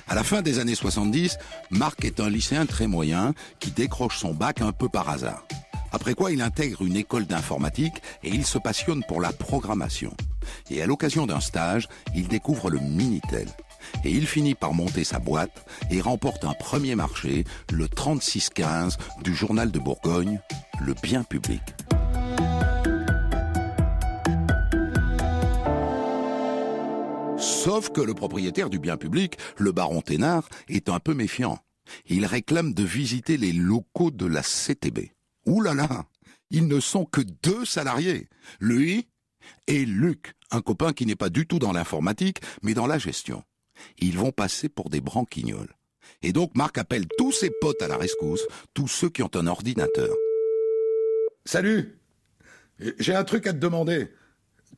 À 0.08 0.14
la 0.14 0.25
fin 0.25 0.40
des 0.40 0.58
années 0.58 0.75
70, 0.75 1.37
Marc 1.70 2.02
est 2.06 2.18
un 2.20 2.30
lycéen 2.30 2.64
très 2.64 2.87
moyen 2.87 3.35
qui 3.61 3.70
décroche 3.70 4.16
son 4.16 4.32
bac 4.32 4.62
un 4.62 4.73
peu 4.73 4.88
par 4.88 5.11
hasard. 5.11 5.46
Après 5.93 6.14
quoi, 6.14 6.33
il 6.33 6.43
intègre 6.43 6.83
une 6.83 6.97
école 6.97 7.26
d'informatique 7.26 8.02
et 8.23 8.28
il 8.28 8.45
se 8.45 8.59
passionne 8.59 9.02
pour 9.09 9.21
la 9.21 9.33
programmation. 9.33 10.14
Et 10.71 10.83
à 10.83 10.87
l'occasion 10.87 11.26
d'un 11.26 11.40
stage, 11.40 11.88
il 12.14 12.28
découvre 12.28 12.71
le 12.71 12.78
Minitel. 12.78 13.49
Et 14.05 14.11
il 14.11 14.26
finit 14.26 14.55
par 14.55 14.75
monter 14.75 15.05
sa 15.05 15.19
boîte 15.19 15.64
et 15.90 16.00
remporte 16.00 16.45
un 16.45 16.55
premier 16.55 16.95
marché, 16.95 17.45
le 17.73 17.88
3615 17.88 18.99
du 19.23 19.35
journal 19.35 19.71
de 19.71 19.78
Bourgogne, 19.78 20.40
le 20.81 20.95
bien 21.02 21.23
public. 21.23 21.62
Sauf 27.38 27.90
que 27.90 28.00
le 28.00 28.14
propriétaire 28.14 28.71
du 28.71 28.78
bien 28.78 28.97
public, 28.97 29.38
le 29.57 29.73
baron 29.73 30.00
Thénard, 30.00 30.49
est 30.69 30.88
un 30.88 30.99
peu 30.99 31.14
méfiant. 31.14 31.59
Il 32.07 32.26
réclame 32.26 32.75
de 32.75 32.83
visiter 32.83 33.37
les 33.37 33.52
locaux 33.52 34.11
de 34.11 34.26
la 34.26 34.43
CTB. 34.43 35.15
Ouh 35.47 35.62
Ils 36.50 36.67
ne 36.67 36.81
sont 36.81 37.05
que 37.05 37.21
deux 37.21 37.65
salariés, 37.65 38.29
lui 38.61 39.09
et 39.67 39.85
Luc, 39.85 40.35
un 40.50 40.61
copain 40.61 40.93
qui 40.93 41.07
n'est 41.07 41.17
pas 41.17 41.29
du 41.29 41.47
tout 41.47 41.59
dans 41.59 41.73
l'informatique, 41.73 42.41
mais 42.62 42.75
dans 42.75 42.87
la 42.87 42.99
gestion. 42.99 43.43
Ils 43.99 44.19
vont 44.19 44.33
passer 44.33 44.69
pour 44.69 44.91
des 44.91 45.00
branquignoles. 45.00 45.75
Et 46.23 46.33
donc 46.33 46.57
Marc 46.57 46.79
appelle 46.79 47.07
tous 47.19 47.33
ses 47.33 47.50
potes 47.61 47.83
à 47.83 47.88
la 47.88 47.97
rescousse, 47.97 48.47
tous 48.75 48.88
ceux 48.88 49.09
qui 49.09 49.23
ont 49.23 49.31
un 49.35 49.47
ordinateur. 49.47 50.15
Salut 51.45 51.99
J'ai 52.99 53.15
un 53.15 53.25
truc 53.25 53.47
à 53.47 53.53
te 53.53 53.59
demander. 53.59 54.09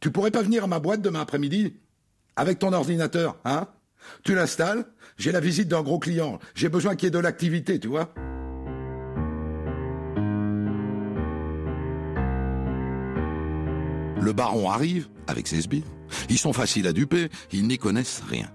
Tu 0.01 0.11
pourrais 0.11 0.31
pas 0.31 0.43
venir 0.43 0.65
à 0.65 0.67
ma 0.67 0.81
boîte 0.81 1.03
demain 1.03 1.21
après-midi 1.21 1.75
Avec 2.37 2.59
ton 2.59 2.73
ordinateur, 2.73 3.39
hein? 3.45 3.69
Tu 4.23 4.35
l'installes 4.35 4.85
J'ai 5.17 5.33
la 5.33 5.41
visite 5.41 5.69
d'un 5.69 5.83
gros 5.83 5.99
client. 5.99 6.39
J'ai 6.55 6.69
besoin 6.69 6.95
qu'il 6.95 7.07
y 7.07 7.09
ait 7.09 7.11
de 7.11 7.19
l'activité, 7.19 7.81
tu 7.81 7.89
vois 7.89 8.13
Le 14.21 14.33
baron 14.33 14.71
arrive 14.71 15.09
avec 15.27 15.47
ses 15.47 15.63
sbires. 15.63 15.85
Ils 16.29 16.39
sont 16.39 16.53
faciles 16.53 16.87
à 16.87 16.93
duper, 16.93 17.29
ils 17.53 17.67
n'y 17.67 17.79
connaissent 17.79 18.23
rien. 18.29 18.51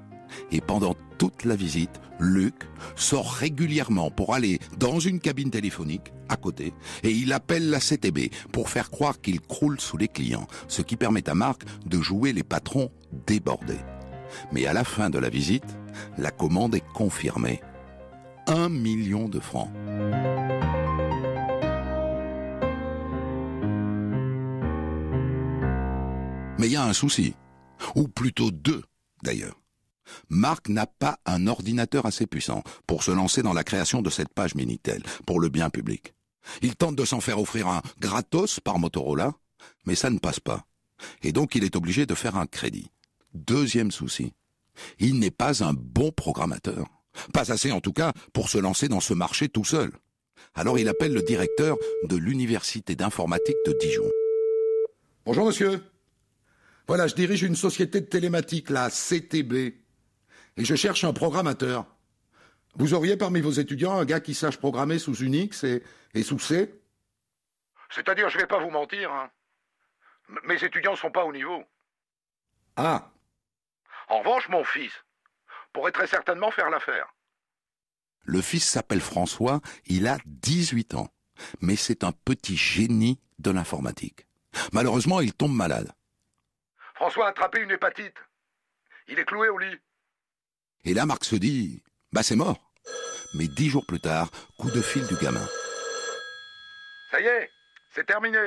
Et 0.51 0.61
pendant 0.61 0.95
toute 1.17 1.45
la 1.45 1.55
visite, 1.55 2.01
Luc 2.19 2.55
sort 2.95 3.31
régulièrement 3.31 4.11
pour 4.11 4.33
aller 4.33 4.59
dans 4.77 4.99
une 4.99 5.19
cabine 5.19 5.51
téléphonique 5.51 6.11
à 6.29 6.35
côté 6.35 6.73
et 7.03 7.11
il 7.11 7.33
appelle 7.33 7.69
la 7.69 7.79
CTB 7.79 8.31
pour 8.51 8.69
faire 8.69 8.89
croire 8.89 9.21
qu'il 9.21 9.39
croule 9.39 9.79
sous 9.79 9.97
les 9.97 10.07
clients, 10.07 10.47
ce 10.67 10.81
qui 10.81 10.95
permet 10.95 11.29
à 11.29 11.35
Marc 11.35 11.63
de 11.85 12.01
jouer 12.01 12.33
les 12.33 12.43
patrons 12.43 12.91
débordés. 13.27 13.79
Mais 14.51 14.65
à 14.65 14.73
la 14.73 14.83
fin 14.83 15.09
de 15.09 15.19
la 15.19 15.29
visite, 15.29 15.77
la 16.17 16.31
commande 16.31 16.75
est 16.75 16.85
confirmée. 16.93 17.61
Un 18.47 18.69
million 18.69 19.29
de 19.29 19.39
francs. 19.39 19.69
Mais 26.63 26.69
il 26.69 26.73
y 26.75 26.77
a 26.77 26.85
un 26.85 26.93
souci. 26.93 27.33
Ou 27.93 28.07
plutôt 28.07 28.49
deux, 28.49 28.83
d'ailleurs. 29.21 29.59
Marc 30.29 30.69
n'a 30.69 30.87
pas 30.87 31.19
un 31.25 31.47
ordinateur 31.47 32.05
assez 32.05 32.25
puissant 32.25 32.63
pour 32.87 33.03
se 33.03 33.11
lancer 33.11 33.41
dans 33.41 33.51
la 33.51 33.65
création 33.65 34.01
de 34.01 34.09
cette 34.09 34.33
page 34.33 34.55
Minitel 34.55 35.03
pour 35.25 35.41
le 35.41 35.49
bien 35.49 35.69
public. 35.69 36.13
Il 36.61 36.77
tente 36.77 36.95
de 36.95 37.03
s'en 37.03 37.19
faire 37.19 37.41
offrir 37.41 37.67
un 37.67 37.81
gratos 37.99 38.61
par 38.61 38.79
Motorola, 38.79 39.33
mais 39.85 39.95
ça 39.95 40.09
ne 40.09 40.19
passe 40.19 40.39
pas. 40.39 40.63
Et 41.21 41.33
donc 41.33 41.55
il 41.55 41.65
est 41.65 41.75
obligé 41.75 42.05
de 42.05 42.15
faire 42.15 42.37
un 42.37 42.45
crédit. 42.45 42.89
Deuxième 43.33 43.91
souci. 43.91 44.31
Il 44.99 45.19
n'est 45.19 45.31
pas 45.31 45.65
un 45.65 45.73
bon 45.73 46.13
programmateur. 46.13 46.87
Pas 47.33 47.51
assez 47.51 47.73
en 47.73 47.81
tout 47.81 47.91
cas 47.91 48.13
pour 48.31 48.47
se 48.47 48.57
lancer 48.57 48.87
dans 48.87 49.01
ce 49.01 49.13
marché 49.13 49.49
tout 49.49 49.65
seul. 49.65 49.91
Alors 50.53 50.79
il 50.79 50.87
appelle 50.87 51.13
le 51.13 51.23
directeur 51.23 51.75
de 52.05 52.15
l'université 52.15 52.95
d'informatique 52.95 53.57
de 53.65 53.77
Dijon. 53.81 54.09
Bonjour 55.25 55.45
monsieur. 55.45 55.81
Voilà, 56.87 57.07
je 57.07 57.15
dirige 57.15 57.43
une 57.43 57.55
société 57.55 58.01
de 58.01 58.05
télématique, 58.05 58.69
la 58.69 58.89
CTB, 58.89 59.53
et 60.57 60.65
je 60.65 60.75
cherche 60.75 61.03
un 61.03 61.13
programmateur. 61.13 61.85
Vous 62.75 62.93
auriez 62.93 63.15
parmi 63.17 63.39
vos 63.41 63.51
étudiants 63.51 63.97
un 63.97 64.05
gars 64.05 64.19
qui 64.19 64.33
sache 64.33 64.57
programmer 64.57 64.99
sous 64.99 65.15
Unix 65.23 65.63
et, 65.63 66.23
sous 66.23 66.39
C 66.39 66.73
C'est-à-dire, 67.91 68.29
je 68.29 68.37
vais 68.37 68.47
pas 68.47 68.59
vous 68.59 68.71
mentir, 68.71 69.11
hein. 69.11 69.29
Mes 70.45 70.63
étudiants 70.63 70.95
sont 70.95 71.11
pas 71.11 71.25
au 71.25 71.31
niveau. 71.33 71.63
Ah, 72.75 73.11
En 74.09 74.19
revanche, 74.19 74.49
mon 74.49 74.63
fils 74.63 74.91
pourrait 75.73 75.91
très 75.91 76.07
certainement 76.07 76.49
faire 76.51 76.69
l'affaire. 76.69 77.13
le 78.25 78.41
fils 78.41 78.63
s'appelle 78.67 79.01
François, 79.01 79.59
il 79.85 80.07
a 80.07 80.17
18 80.25 80.95
ans. 80.95 81.09
Mais 81.61 81.75
c'est 81.75 82.03
un 82.03 82.11
petit 82.11 82.55
génie 82.55 83.19
de 83.39 83.51
l'informatique. 83.51 84.27
Malheureusement, 84.71 85.19
il 85.19 85.33
tombe 85.33 85.53
malade. 85.53 85.91
François 86.93 87.27
a 87.27 87.29
attrapé 87.29 87.61
une 87.61 87.71
hépatite. 87.71 88.17
Il 89.07 89.19
est 89.19 89.25
cloué 89.25 89.49
au 89.49 89.57
lit. 89.57 89.77
Et 90.85 90.93
là, 90.93 91.05
Marc 91.05 91.25
se 91.25 91.35
dit, 91.35 91.83
bah 92.11 92.23
c'est 92.23 92.35
mort. 92.35 92.71
Mais 93.35 93.47
dix 93.47 93.69
jours 93.69 93.85
plus 93.85 93.99
tard, 93.99 94.29
coup 94.57 94.69
de 94.69 94.81
fil 94.81 95.05
du 95.07 95.15
gamin. 95.15 95.45
Ça 97.11 97.19
y 97.19 97.25
est, 97.25 97.49
c'est 97.93 98.05
terminé. 98.05 98.39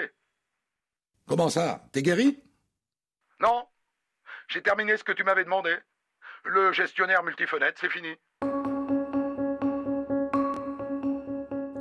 Comment 1.26 1.48
ça? 1.48 1.82
T'es 1.92 2.02
guéri? 2.02 2.38
Non, 3.40 3.66
j'ai 4.48 4.62
terminé 4.62 4.96
ce 4.96 5.04
que 5.04 5.12
tu 5.12 5.24
m'avais 5.24 5.44
demandé. 5.44 5.76
Le 6.44 6.72
gestionnaire 6.72 7.24
multifenêtre, 7.24 7.78
c'est 7.80 7.90
fini. 7.90 8.14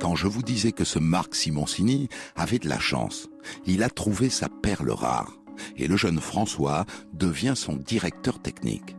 Quand 0.00 0.16
je 0.16 0.26
vous 0.26 0.42
disais 0.42 0.72
que 0.72 0.84
ce 0.84 0.98
Marc 0.98 1.34
Simoncini 1.34 2.08
avait 2.34 2.58
de 2.58 2.68
la 2.68 2.78
chance, 2.78 3.28
il 3.64 3.82
a 3.82 3.90
trouvé 3.90 4.30
sa 4.30 4.48
perle 4.48 4.90
rare. 4.90 5.32
Et 5.76 5.86
le 5.86 5.96
jeune 5.96 6.20
François 6.20 6.84
devient 7.12 7.54
son 7.56 7.76
directeur 7.76 8.40
technique. 8.40 8.96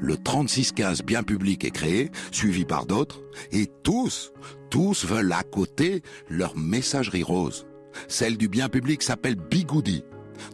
Le 0.00 0.16
3615 0.16 1.02
bien 1.02 1.22
public 1.22 1.64
est 1.64 1.70
créé, 1.70 2.10
suivi 2.30 2.64
par 2.64 2.86
d'autres, 2.86 3.22
et 3.50 3.68
tous, 3.82 4.32
tous 4.70 5.04
veulent 5.04 5.32
à 5.32 5.42
côté 5.42 6.02
leur 6.28 6.56
messagerie 6.56 7.22
rose. 7.22 7.66
Celle 8.08 8.36
du 8.36 8.48
bien 8.48 8.68
public 8.68 9.02
s'appelle 9.02 9.36
Bigoudi, 9.36 10.04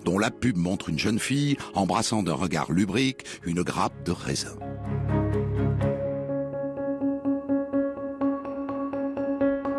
dont 0.04 0.18
la 0.18 0.30
pub 0.30 0.56
montre 0.56 0.88
une 0.88 0.98
jeune 0.98 1.18
fille 1.18 1.56
embrassant 1.74 2.22
d'un 2.22 2.34
regard 2.34 2.72
lubrique 2.72 3.24
une 3.44 3.62
grappe 3.62 4.04
de 4.04 4.12
raisin. 4.12 4.56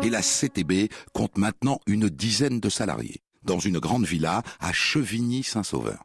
et 0.02 0.10
la 0.10 0.20
CTB 0.20 0.90
compte 1.12 1.38
maintenant 1.38 1.78
une 1.86 2.08
dizaine 2.08 2.58
de 2.58 2.68
salariés, 2.68 3.22
dans 3.44 3.58
une 3.58 3.78
grande 3.78 4.06
villa 4.06 4.42
à 4.60 4.72
Chevigny-Saint-Sauveur. 4.72 6.04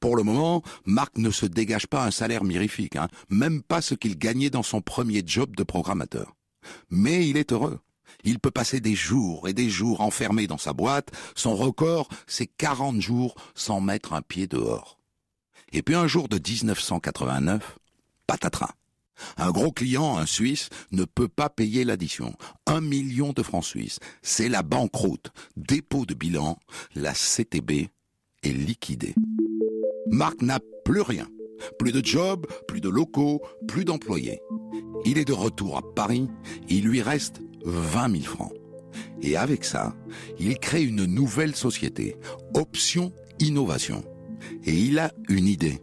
Pour 0.00 0.16
le 0.16 0.22
moment, 0.22 0.62
Marc 0.84 1.16
ne 1.16 1.30
se 1.30 1.46
dégage 1.46 1.86
pas 1.86 2.04
un 2.04 2.10
salaire 2.10 2.44
mirifique, 2.44 2.96
hein, 2.96 3.08
même 3.30 3.62
pas 3.62 3.80
ce 3.80 3.94
qu'il 3.94 4.18
gagnait 4.18 4.50
dans 4.50 4.62
son 4.62 4.82
premier 4.82 5.22
job 5.24 5.56
de 5.56 5.62
programmateur. 5.62 6.34
Mais 6.90 7.26
il 7.26 7.36
est 7.36 7.52
heureux. 7.52 7.80
Il 8.22 8.38
peut 8.38 8.50
passer 8.50 8.80
des 8.80 8.94
jours 8.94 9.48
et 9.48 9.52
des 9.52 9.68
jours 9.68 10.00
enfermé 10.00 10.46
dans 10.46 10.58
sa 10.58 10.72
boîte. 10.72 11.10
Son 11.34 11.56
record, 11.56 12.08
c'est 12.26 12.46
40 12.46 13.00
jours 13.00 13.34
sans 13.54 13.80
mettre 13.80 14.12
un 14.12 14.22
pied 14.22 14.46
dehors. 14.46 14.98
Et 15.72 15.82
puis 15.82 15.94
un 15.94 16.06
jour 16.06 16.28
de 16.28 16.36
1989, 16.36 17.78
patatras. 18.26 18.74
Un 19.36 19.50
gros 19.50 19.72
client, 19.72 20.16
un 20.18 20.26
Suisse, 20.26 20.68
ne 20.92 21.04
peut 21.04 21.28
pas 21.28 21.48
payer 21.48 21.84
l'addition. 21.84 22.34
Un 22.66 22.80
million 22.80 23.32
de 23.32 23.42
francs 23.42 23.64
suisses. 23.64 23.98
C'est 24.22 24.48
la 24.48 24.62
banqueroute. 24.62 25.32
Dépôt 25.56 26.06
de 26.06 26.14
bilan. 26.14 26.58
La 26.94 27.12
CTB 27.12 27.88
est 28.42 28.52
liquidée. 28.52 29.14
Marc 30.10 30.42
n'a 30.42 30.60
plus 30.84 31.00
rien. 31.00 31.28
Plus 31.78 31.92
de 31.92 32.04
job, 32.04 32.46
plus 32.68 32.80
de 32.80 32.88
locaux, 32.88 33.40
plus 33.68 33.84
d'employés. 33.84 34.40
Il 35.04 35.18
est 35.18 35.24
de 35.24 35.32
retour 35.32 35.78
à 35.78 35.82
Paris. 35.94 36.28
Il 36.68 36.84
lui 36.84 37.02
reste 37.02 37.40
20 37.64 38.10
000 38.10 38.24
francs. 38.24 38.52
Et 39.22 39.36
avec 39.36 39.64
ça, 39.64 39.94
il 40.38 40.58
crée 40.58 40.82
une 40.82 41.04
nouvelle 41.04 41.56
société. 41.56 42.16
Option 42.54 43.12
Innovation. 43.40 44.04
Et 44.64 44.74
il 44.74 44.98
a 44.98 45.12
une 45.28 45.46
idée. 45.46 45.80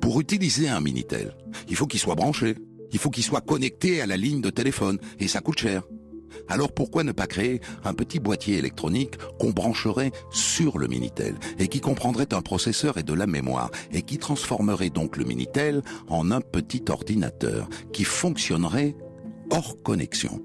Pour 0.00 0.20
utiliser 0.20 0.68
un 0.68 0.80
Minitel, 0.80 1.36
il 1.68 1.76
faut 1.76 1.86
qu'il 1.86 2.00
soit 2.00 2.14
branché. 2.14 2.54
Il 2.92 2.98
faut 2.98 3.10
qu'il 3.10 3.24
soit 3.24 3.40
connecté 3.40 4.00
à 4.00 4.06
la 4.06 4.16
ligne 4.16 4.40
de 4.40 4.50
téléphone. 4.50 4.98
Et 5.18 5.28
ça 5.28 5.40
coûte 5.40 5.58
cher. 5.58 5.82
Alors 6.48 6.72
pourquoi 6.72 7.02
ne 7.04 7.12
pas 7.12 7.26
créer 7.26 7.60
un 7.84 7.94
petit 7.94 8.18
boîtier 8.18 8.58
électronique 8.58 9.16
qu'on 9.38 9.50
brancherait 9.50 10.12
sur 10.30 10.78
le 10.78 10.86
Minitel 10.86 11.34
et 11.58 11.68
qui 11.68 11.80
comprendrait 11.80 12.32
un 12.32 12.42
processeur 12.42 12.98
et 12.98 13.02
de 13.02 13.12
la 13.12 13.26
mémoire 13.26 13.70
et 13.92 14.02
qui 14.02 14.18
transformerait 14.18 14.90
donc 14.90 15.16
le 15.16 15.24
Minitel 15.24 15.82
en 16.08 16.30
un 16.30 16.40
petit 16.40 16.84
ordinateur 16.88 17.68
qui 17.92 18.04
fonctionnerait 18.04 18.96
hors 19.50 19.82
connexion. 19.82 20.42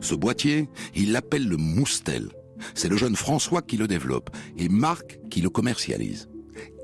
Ce 0.00 0.14
boîtier, 0.14 0.68
il 0.94 1.12
l'appelle 1.12 1.48
le 1.48 1.56
Moustel. 1.56 2.28
C'est 2.74 2.88
le 2.88 2.96
jeune 2.96 3.16
François 3.16 3.62
qui 3.62 3.76
le 3.76 3.88
développe 3.88 4.30
et 4.56 4.68
Marc 4.68 5.18
qui 5.30 5.40
le 5.40 5.50
commercialise. 5.50 6.28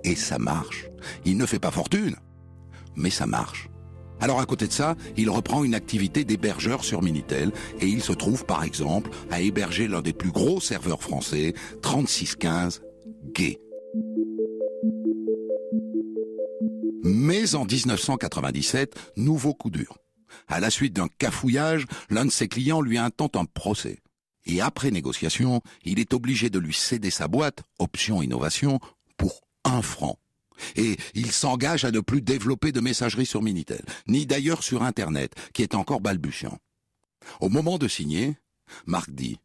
Et 0.02 0.16
ça 0.16 0.38
marche. 0.38 0.86
Il 1.24 1.36
ne 1.36 1.46
fait 1.46 1.58
pas 1.58 1.70
fortune, 1.70 2.16
mais 2.96 3.10
ça 3.10 3.26
marche. 3.26 3.69
Alors 4.20 4.40
à 4.40 4.46
côté 4.46 4.66
de 4.66 4.72
ça, 4.72 4.96
il 5.16 5.30
reprend 5.30 5.64
une 5.64 5.74
activité 5.74 6.24
d'hébergeur 6.24 6.84
sur 6.84 7.02
Minitel 7.02 7.52
et 7.80 7.86
il 7.86 8.02
se 8.02 8.12
trouve 8.12 8.44
par 8.44 8.62
exemple 8.64 9.10
à 9.30 9.40
héberger 9.40 9.88
l'un 9.88 10.02
des 10.02 10.12
plus 10.12 10.30
gros 10.30 10.60
serveurs 10.60 11.02
français, 11.02 11.54
3615 11.82 12.82
Gay. 13.34 13.58
Mais 17.02 17.54
en 17.54 17.64
1997, 17.64 18.94
nouveau 19.16 19.54
coup 19.54 19.70
dur. 19.70 19.96
À 20.48 20.60
la 20.60 20.70
suite 20.70 20.94
d'un 20.94 21.08
cafouillage, 21.18 21.86
l'un 22.10 22.26
de 22.26 22.30
ses 22.30 22.48
clients 22.48 22.82
lui 22.82 22.98
intente 22.98 23.36
un 23.36 23.46
procès. 23.46 24.00
Et 24.46 24.60
après 24.60 24.90
négociation, 24.90 25.62
il 25.84 25.98
est 25.98 26.14
obligé 26.14 26.50
de 26.50 26.58
lui 26.58 26.74
céder 26.74 27.10
sa 27.10 27.28
boîte, 27.28 27.62
Option 27.78 28.22
Innovation, 28.22 28.80
pour 29.16 29.40
un 29.64 29.82
franc. 29.82 30.18
Et 30.76 30.96
il 31.14 31.30
s'engage 31.32 31.84
à 31.84 31.90
ne 31.90 32.00
plus 32.00 32.22
développer 32.22 32.72
de 32.72 32.80
messagerie 32.80 33.26
sur 33.26 33.42
Minitel, 33.42 33.84
ni 34.06 34.26
d'ailleurs 34.26 34.62
sur 34.62 34.82
Internet, 34.82 35.34
qui 35.52 35.62
est 35.62 35.74
encore 35.74 36.00
balbutiant. 36.00 36.58
Au 37.40 37.48
moment 37.48 37.78
de 37.78 37.88
signer, 37.88 38.36
Marc 38.86 39.10
dit 39.10 39.38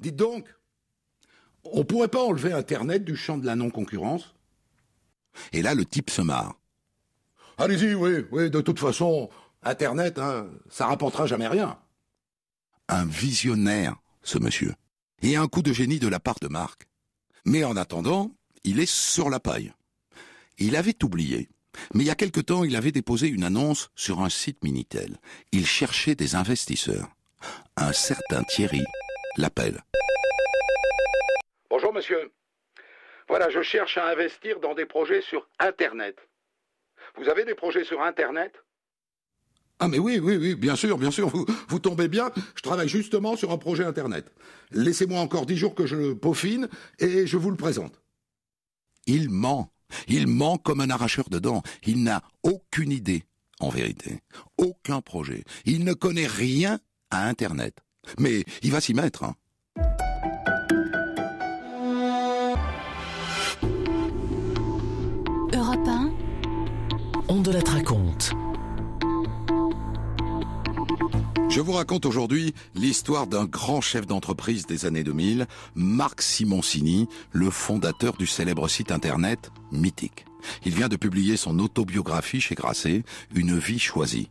Dites 0.00 0.16
donc, 0.16 0.48
on 1.64 1.84
pourrait 1.84 2.08
pas 2.08 2.22
enlever 2.22 2.52
Internet 2.52 3.04
du 3.04 3.16
champ 3.16 3.38
de 3.38 3.46
la 3.46 3.56
non-concurrence? 3.56 4.34
Et 5.52 5.62
là, 5.62 5.74
le 5.74 5.84
type 5.84 6.10
se 6.10 6.22
marre. 6.22 6.54
Allez-y, 7.58 7.94
oui, 7.94 8.24
oui, 8.32 8.50
de 8.50 8.60
toute 8.60 8.78
façon, 8.78 9.30
Internet, 9.62 10.18
hein, 10.18 10.48
ça 10.68 10.86
rapportera 10.86 11.26
jamais 11.26 11.48
rien. 11.48 11.78
Un 12.88 13.06
visionnaire, 13.06 13.96
ce 14.22 14.38
monsieur. 14.38 14.74
Et 15.22 15.36
un 15.36 15.48
coup 15.48 15.62
de 15.62 15.72
génie 15.72 15.98
de 15.98 16.08
la 16.08 16.20
part 16.20 16.38
de 16.40 16.48
Marc. 16.48 16.86
Mais 17.44 17.64
en 17.64 17.76
attendant, 17.76 18.32
il 18.64 18.80
est 18.80 18.90
sur 18.90 19.30
la 19.30 19.40
paille. 19.40 19.72
Il 20.58 20.76
avait 20.76 21.02
oublié. 21.02 21.48
Mais 21.92 22.04
il 22.04 22.06
y 22.06 22.10
a 22.10 22.14
quelque 22.14 22.40
temps, 22.40 22.64
il 22.64 22.76
avait 22.76 22.92
déposé 22.92 23.28
une 23.28 23.42
annonce 23.42 23.90
sur 23.94 24.20
un 24.20 24.28
site 24.28 24.62
Minitel. 24.62 25.18
Il 25.52 25.66
cherchait 25.66 26.14
des 26.14 26.36
investisseurs. 26.36 27.08
Un 27.76 27.92
certain 27.92 28.44
Thierry 28.44 28.84
l'appelle. 29.36 29.82
Bonjour 31.68 31.92
monsieur. 31.92 32.32
Voilà, 33.28 33.50
je 33.50 33.62
cherche 33.62 33.98
à 33.98 34.08
investir 34.08 34.60
dans 34.60 34.74
des 34.74 34.86
projets 34.86 35.22
sur 35.22 35.48
Internet. 35.58 36.16
Vous 37.16 37.28
avez 37.28 37.44
des 37.44 37.54
projets 37.54 37.84
sur 37.84 38.02
Internet? 38.02 38.54
Ah 39.80 39.88
mais 39.88 39.98
oui, 39.98 40.20
oui, 40.20 40.36
oui, 40.36 40.54
bien 40.54 40.76
sûr, 40.76 40.96
bien 40.98 41.10
sûr, 41.10 41.28
vous, 41.28 41.44
vous 41.68 41.78
tombez 41.80 42.06
bien. 42.06 42.30
Je 42.54 42.62
travaille 42.62 42.88
justement 42.88 43.36
sur 43.36 43.50
un 43.50 43.58
projet 43.58 43.84
Internet. 43.84 44.32
Laissez-moi 44.70 45.18
encore 45.18 45.46
dix 45.46 45.56
jours 45.56 45.74
que 45.74 45.86
je 45.86 45.96
le 45.96 46.16
peaufine 46.16 46.68
et 47.00 47.26
je 47.26 47.36
vous 47.36 47.50
le 47.50 47.56
présente. 47.56 48.00
Il 49.06 49.30
ment. 49.30 49.73
Il 50.08 50.26
ment 50.26 50.58
comme 50.58 50.80
un 50.80 50.90
arracheur 50.90 51.28
de 51.30 51.38
dents. 51.38 51.62
Il 51.86 52.02
n'a 52.02 52.22
aucune 52.42 52.92
idée, 52.92 53.24
en 53.60 53.68
vérité. 53.68 54.20
Aucun 54.58 55.00
projet. 55.00 55.44
Il 55.64 55.84
ne 55.84 55.92
connaît 55.92 56.26
rien 56.26 56.78
à 57.10 57.28
Internet. 57.28 57.76
Mais 58.18 58.44
il 58.62 58.70
va 58.70 58.80
s'y 58.80 58.94
mettre. 58.94 59.24
Hein. 59.24 59.34
Europe 65.52 65.88
1, 65.88 66.12
On 67.28 67.40
de 67.40 67.50
la 67.52 67.60
raconte. 67.60 68.03
Je 71.54 71.60
vous 71.60 71.74
raconte 71.74 72.04
aujourd'hui 72.04 72.52
l'histoire 72.74 73.28
d'un 73.28 73.44
grand 73.44 73.80
chef 73.80 74.08
d'entreprise 74.08 74.66
des 74.66 74.86
années 74.86 75.04
2000, 75.04 75.46
Marc 75.76 76.20
Simoncini, 76.20 77.06
le 77.30 77.48
fondateur 77.48 78.16
du 78.16 78.26
célèbre 78.26 78.66
site 78.66 78.90
internet 78.90 79.52
Mythique. 79.70 80.26
Il 80.64 80.74
vient 80.74 80.88
de 80.88 80.96
publier 80.96 81.36
son 81.36 81.60
autobiographie 81.60 82.40
chez 82.40 82.56
Grasset, 82.56 83.04
Une 83.36 83.56
vie 83.56 83.78
choisie. 83.78 84.30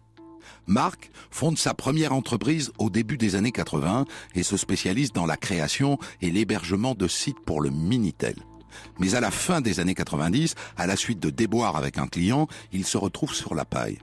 Marc 0.68 1.12
fonde 1.32 1.58
sa 1.58 1.74
première 1.74 2.12
entreprise 2.12 2.74
au 2.78 2.90
début 2.90 3.18
des 3.18 3.36
années 3.36 3.54
80 3.54 4.04
et 4.36 4.44
se 4.44 4.58
spécialise 4.58 5.14
dans 5.14 5.26
la 5.26 5.38
création 5.38 6.00
et 6.22 6.30
l'hébergement 6.30 6.94
de 6.94 7.08
sites 7.08 7.40
pour 7.46 7.62
le 7.62 7.70
Minitel. 7.70 8.36
Mais 9.00 9.16
à 9.16 9.22
la 9.22 9.32
fin 9.32 9.62
des 9.62 9.80
années 9.80 9.96
90, 9.96 10.56
à 10.76 10.88
la 10.88 10.98
suite 10.98 11.22
de 11.22 11.30
déboires 11.30 11.78
avec 11.78 11.98
un 11.98 12.08
client, 12.08 12.50
il 12.74 12.84
se 12.84 12.98
retrouve 12.98 13.34
sur 13.34 13.56
la 13.56 13.64
paille. 13.64 14.00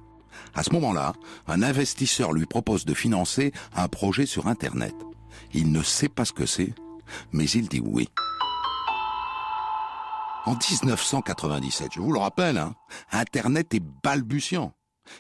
À 0.55 0.63
ce 0.63 0.73
moment-là, 0.73 1.15
un 1.47 1.63
investisseur 1.63 2.33
lui 2.33 2.47
propose 2.47 2.85
de 2.85 2.95
financer 2.95 3.53
un 3.75 3.89
projet 3.89 4.27
sur 4.27 4.47
Internet. 4.47 4.95
Il 5.53 5.73
ne 5.73 5.83
sait 5.83 6.09
pas 6.09 6.25
ce 6.25 6.33
que 6.33 6.47
c'est, 6.47 6.75
mais 7.33 7.49
il 7.51 7.69
dit 7.69 7.81
oui. 7.81 8.09
En 10.47 10.53
1997, 10.53 11.93
je 11.95 12.01
vous 12.01 12.13
le 12.13 12.19
rappelle, 12.19 12.59
hein, 12.59 12.75
Internet 13.13 13.75
est 13.75 13.83
balbutiant. 14.03 14.73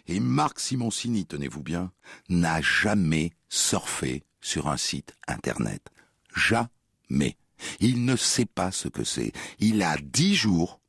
Et 0.06 0.20
Marc 0.20 0.60
Simoncini, 0.60 1.26
tenez-vous 1.26 1.62
bien, 1.62 1.92
n'a 2.28 2.60
jamais 2.60 3.32
surfé 3.48 4.24
sur 4.40 4.68
un 4.68 4.76
site 4.76 5.14
Internet. 5.26 5.88
Jamais. 6.34 7.36
Il 7.80 8.04
ne 8.04 8.16
sait 8.16 8.46
pas 8.46 8.70
ce 8.70 8.88
que 8.88 9.04
c'est. 9.04 9.32
Il 9.58 9.82
a 9.82 9.96
dix 10.02 10.34
jours 10.34 10.80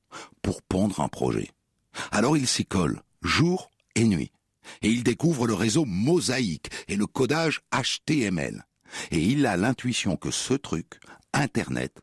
pour 0.42 0.62
pondre 0.62 1.02
un 1.02 1.08
projet. 1.08 1.50
Alors 2.12 2.38
il 2.38 2.48
s'y 2.48 2.66
colle, 2.66 3.02
jour 3.22 3.71
et 3.96 4.06
nuit. 4.06 4.32
Et 4.82 4.90
il 4.90 5.04
découvre 5.04 5.48
le 5.48 5.54
réseau 5.54 5.86
mosaïque 5.86 6.70
et 6.88 6.96
le 6.96 7.08
codage 7.08 7.62
HTML. 7.72 8.66
Et 9.12 9.20
il 9.20 9.46
a 9.46 9.58
l'intuition 9.58 10.16
que 10.16 10.32
ce 10.32 10.54
truc, 10.54 11.00
Internet, 11.34 12.00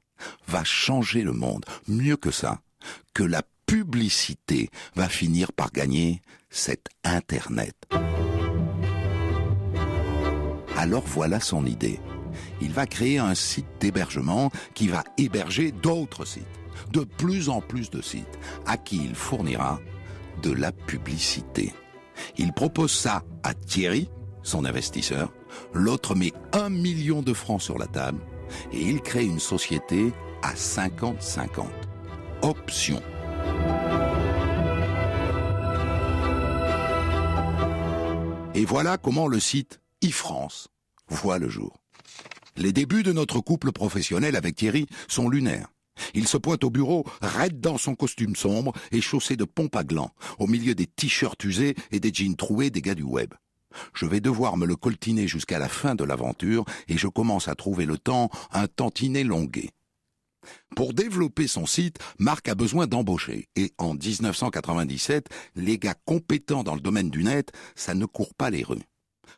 va 0.47 0.65
changer 0.65 1.23
le 1.23 1.33
monde. 1.33 1.65
Mieux 1.87 2.17
que 2.17 2.31
ça, 2.31 2.61
que 3.15 3.23
la 3.23 3.43
publicité 3.67 4.71
va 4.97 5.09
finir 5.09 5.53
par 5.53 5.71
gagner 5.71 6.23
cet 6.51 6.89
Internet. 7.05 7.77
Alors 10.77 11.05
voilà 11.07 11.41
son 11.41 11.67
idée. 11.67 12.01
Il 12.61 12.73
va 12.73 12.87
créer 12.87 13.19
un 13.19 13.35
site 13.35 13.67
d'hébergement 13.81 14.51
qui 14.75 14.89
va 14.89 15.05
héberger 15.17 15.73
d'autres 15.73 16.25
sites, 16.25 16.45
de 16.93 17.05
plus 17.05 17.49
en 17.49 17.61
plus 17.61 17.91
de 17.91 18.01
sites, 18.01 18.39
à 18.65 18.77
qui 18.77 18.97
il 19.05 19.15
fournira 19.15 19.81
de 20.43 20.53
la 20.53 20.73
publicité. 20.73 21.73
Il 22.37 22.53
propose 22.53 22.93
ça 22.93 23.23
à 23.43 23.55
Thierry, 23.55 24.09
son 24.43 24.65
investisseur, 24.65 25.33
l'autre 25.73 26.15
met 26.15 26.33
un 26.53 26.69
million 26.69 27.23
de 27.23 27.33
francs 27.33 27.63
sur 27.63 27.79
la 27.79 27.87
table, 27.87 28.21
et 28.73 28.81
il 28.81 29.01
crée 29.01 29.25
une 29.25 29.41
société 29.41 30.13
à 30.43 30.55
50-50. 30.55 31.67
Option. 32.43 33.03
Et 38.55 38.65
voilà 38.65 38.99
comment 38.99 39.29
le 39.29 39.41
site 39.41 39.81
e-France 40.05 40.69
voit 41.09 41.39
le 41.39 41.49
jour. 41.49 41.77
Les 42.57 42.73
débuts 42.73 43.05
de 43.05 43.13
notre 43.13 43.41
couple 43.41 43.71
professionnel 43.71 44.35
avec 44.35 44.57
Thierry 44.57 44.87
sont 45.07 45.29
lunaires. 45.29 45.69
Il 46.15 46.29
se 46.29 46.37
pointe 46.37 46.65
au 46.65 46.71
bureau, 46.71 47.05
raide 47.21 47.61
dans 47.61 47.79
son 47.79 47.95
costume 47.95 48.37
sombre 48.37 48.73
et 48.93 49.01
chaussé 49.01 49.37
de 49.37 49.45
pompes 49.45 49.77
à 49.77 49.85
gland, 49.85 50.11
au 50.39 50.47
milieu 50.47 50.75
des 50.75 50.87
t-shirts 50.87 51.43
usés 51.45 51.75
et 51.91 52.01
des 52.01 52.13
jeans 52.13 52.37
troués 52.37 52.71
des 52.71 52.83
gars 52.83 52.95
du 52.95 53.03
web. 53.03 53.35
Je 53.95 54.07
vais 54.07 54.21
devoir 54.21 54.57
me 54.57 54.67
le 54.67 54.77
coltiner 54.77 55.29
jusqu'à 55.29 55.59
la 55.59 55.69
fin 55.69 55.95
de 55.95 56.05
l'aventure 56.05 56.65
et 56.89 56.97
je 56.97 57.07
commence 57.07 57.49
à 57.49 57.55
trouver 57.55 57.87
le 57.87 57.99
temps 57.99 58.31
un 58.53 58.67
tantinet 58.67 59.25
longué. 59.25 59.71
Pour 60.77 60.95
développer 60.95 61.47
son 61.47 61.67
site, 61.67 61.99
Marc 62.19 62.49
a 62.49 62.55
besoin 62.55 62.87
d'embaucher. 62.87 63.49
Et 63.57 63.73
en 63.79 63.95
1997, 63.95 65.29
les 65.57 65.79
gars 65.79 65.97
compétents 66.05 66.63
dans 66.63 66.75
le 66.75 66.81
domaine 66.81 67.11
du 67.11 67.25
net, 67.25 67.53
ça 67.75 67.95
ne 67.95 68.07
court 68.07 68.35
pas 68.35 68.51
les 68.51 68.63
rues. 68.63 68.87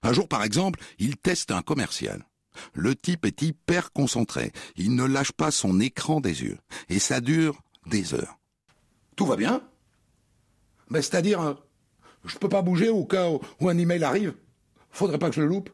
Un 0.03 0.13
jour, 0.13 0.29
par 0.29 0.45
exemple, 0.45 0.81
il 0.99 1.17
teste 1.17 1.51
un 1.51 1.63
commercial. 1.63 2.25
Le 2.75 2.95
type 2.95 3.27
est 3.27 3.43
hyper 3.43 3.93
concentré. 3.93 4.53
Il 4.77 4.95
ne 4.95 5.05
lâche 5.05 5.33
pas 5.33 5.51
son 5.51 5.81
écran 5.81 6.21
des 6.21 6.43
yeux. 6.43 6.59
Et 6.89 6.99
ça 6.99 7.21
dure 7.21 7.61
des 7.87 8.15
heures. 8.15 8.39
Tout 9.17 9.27
va 9.27 9.37
bien 9.37 9.63
Mais 10.89 11.03
c'est-à-dire, 11.03 11.41
euh, 11.41 11.55
je 12.25 12.39
peux 12.39 12.49
pas 12.49 12.63
bouger 12.63 12.89
au 12.89 13.05
cas 13.05 13.29
où 13.61 13.69
un 13.69 13.79
email 13.79 14.05
arrive 14.05 14.35
Faudrait 14.91 15.19
pas 15.19 15.29
que 15.29 15.37
je 15.37 15.43
le 15.43 15.49
loupe 15.49 15.71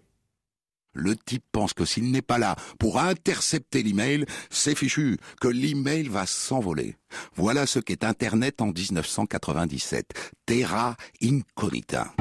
le 0.96 1.14
type 1.14 1.44
pense 1.52 1.74
que 1.74 1.84
s'il 1.84 2.10
n'est 2.10 2.22
pas 2.22 2.38
là 2.38 2.56
pour 2.78 2.98
intercepter 2.98 3.82
l'email, 3.82 4.24
c'est 4.50 4.74
fichu, 4.74 5.18
que 5.40 5.48
l'email 5.48 6.08
va 6.08 6.26
s'envoler. 6.26 6.96
Voilà 7.34 7.66
ce 7.66 7.78
qu'est 7.78 8.02
Internet 8.02 8.62
en 8.62 8.68
1997. 8.68 10.06
Terra 10.46 10.96
incognita. 11.22 12.14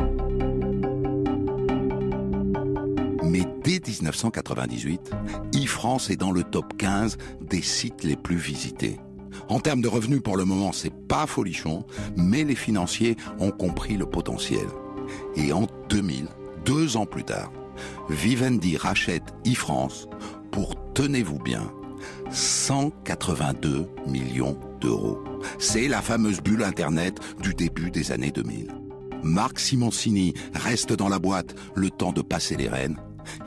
Mais 3.36 3.44
dès 3.66 3.82
1998, 3.86 5.12
e-France 5.58 6.10
est 6.10 6.16
dans 6.16 6.32
le 6.32 6.46
top 6.46 6.78
15 6.78 7.18
des 7.42 7.62
sites 7.62 8.06
les 8.06 8.16
plus 8.16 8.38
visités. 8.38 8.98
En 9.50 9.60
termes 9.60 9.82
de 9.82 9.90
revenus, 9.90 10.22
pour 10.24 10.38
le 10.38 10.46
moment, 10.46 10.72
c'est 10.72 10.94
pas 11.10 11.28
folichon, 11.28 11.84
mais 12.16 12.46
les 12.46 12.56
financiers 12.56 13.18
ont 13.40 13.52
compris 13.52 13.98
le 13.98 14.06
potentiel. 14.06 14.66
Et 15.36 15.52
en 15.52 15.68
2000, 15.90 16.30
deux 16.64 16.96
ans 16.96 17.06
plus 17.06 17.26
tard, 17.26 17.52
Vivendi 18.10 18.78
rachète 18.78 19.34
e-France 19.46 20.08
pour, 20.50 20.74
tenez-vous 20.94 21.40
bien, 21.40 21.70
182 22.32 23.86
millions 24.08 24.58
d'euros. 24.80 25.22
C'est 25.60 25.90
la 25.90 26.02
fameuse 26.02 26.40
bulle 26.40 26.64
Internet 26.64 27.20
du 27.42 27.54
début 27.54 27.92
des 27.92 28.14
années 28.14 28.32
2000. 28.32 28.74
Marc 29.24 29.60
Simoncini 29.60 30.34
reste 30.54 30.94
dans 30.94 31.10
la 31.10 31.20
boîte 31.20 31.54
le 31.76 31.90
temps 31.90 32.14
de 32.14 32.22
passer 32.22 32.56
les 32.56 32.70
rênes. 32.70 32.96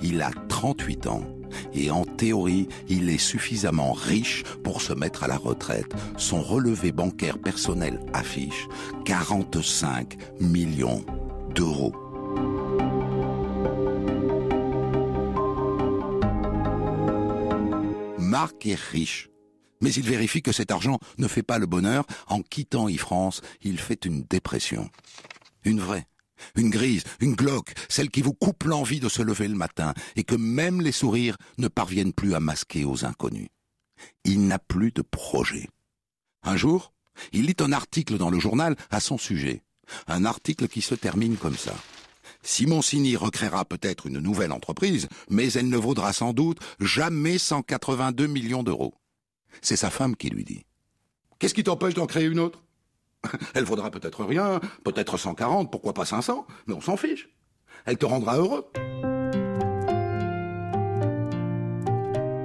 Il 0.03 0.23
a 0.23 0.31
38 0.49 1.07
ans 1.07 1.25
et 1.73 1.91
en 1.91 2.05
théorie, 2.05 2.69
il 2.89 3.11
est 3.11 3.19
suffisamment 3.19 3.93
riche 3.93 4.45
pour 4.63 4.83
se 4.83 4.93
mettre 4.93 5.25
à 5.25 5.29
la 5.29 5.37
retraite. 5.37 5.93
Son 6.17 6.43
relevé 6.43 6.93
bancaire 6.93 7.39
personnel 7.39 8.01
affiche 8.13 8.69
45 9.05 10.17
millions 10.41 11.05
d'euros. 11.55 11.95
Marc 18.19 18.67
est 18.67 18.79
riche. 18.79 19.31
Mais 19.81 19.93
il 19.93 20.03
vérifie 20.03 20.43
que 20.43 20.53
cet 20.53 20.73
argent 20.73 20.99
ne 21.19 21.29
fait 21.29 21.43
pas 21.43 21.59
le 21.59 21.67
bonheur. 21.67 22.05
En 22.27 22.43
quittant 22.43 22.89
e-France, 22.89 23.43
il 23.63 23.79
fait 23.79 24.05
une 24.05 24.23
dépression. 24.23 24.91
Une 25.65 25.81
vraie. 25.81 26.07
Une 26.57 26.71
grise, 26.71 27.05
une 27.21 27.35
glauque, 27.35 27.73
celle 27.89 28.11
qui 28.11 28.23
vous 28.23 28.35
coupe 28.35 28.65
l'envie 28.65 29.01
de 29.01 29.09
se 29.09 29.23
lever 29.23 29.49
le 29.49 29.55
matin 29.55 29.95
et 30.17 30.25
que 30.25 30.35
même 30.35 30.81
les 30.81 30.93
sourires 30.93 31.37
ne 31.59 31.69
parviennent 31.69 32.13
plus 32.13 32.35
à 32.35 32.41
masquer 32.41 32.85
aux 32.85 33.05
inconnus. 33.05 33.49
Il 34.25 34.47
n'a 34.47 34.59
plus 34.59 34.93
de 34.93 35.03
projet. 35.03 35.69
Un 36.43 36.57
jour, 36.57 36.93
il 37.33 37.47
lit 37.47 37.57
un 37.61 37.73
article 37.73 38.17
dans 38.17 38.31
le 38.31 38.39
journal 38.39 38.77
à 38.91 39.01
son 39.01 39.19
sujet. 39.19 39.63
Un 40.07 40.25
article 40.25 40.69
qui 40.69 40.83
se 40.83 40.95
termine 40.95 41.37
comme 41.37 41.57
ça. 41.57 41.75
Simoncini 42.43 43.17
recréera 43.17 43.65
peut-être 43.65 44.07
une 44.07 44.19
nouvelle 44.19 44.53
entreprise, 44.53 45.09
mais 45.29 45.53
elle 45.53 45.69
ne 45.69 45.77
vaudra 45.77 46.13
sans 46.13 46.33
doute 46.33 46.59
jamais 46.81 47.39
182 47.39 48.27
millions 48.27 48.63
d'euros. 48.63 48.95
C'est 49.63 49.77
sa 49.77 49.91
femme 49.91 50.15
qui 50.15 50.31
lui 50.31 50.45
dit. 50.45 50.65
Qu'est-ce 51.39 51.55
qui 51.55 51.65
t'empêche 51.65 51.95
d'en 51.95 52.07
créer 52.07 52.27
une 52.27 52.39
autre? 52.39 52.63
Elle 53.55 53.65
vaudra 53.65 53.91
peut-être 53.91 54.25
rien, 54.25 54.61
peut-être 54.85 55.17
140, 55.17 55.71
pourquoi 55.71 55.93
pas 55.93 56.05
500, 56.05 56.47
mais 56.67 56.75
on 56.75 56.81
s'en 56.81 56.97
fiche. 56.97 57.29
Elle 57.85 57.99
te 57.99 58.07
rendra 58.07 58.37
heureux. 58.37 58.71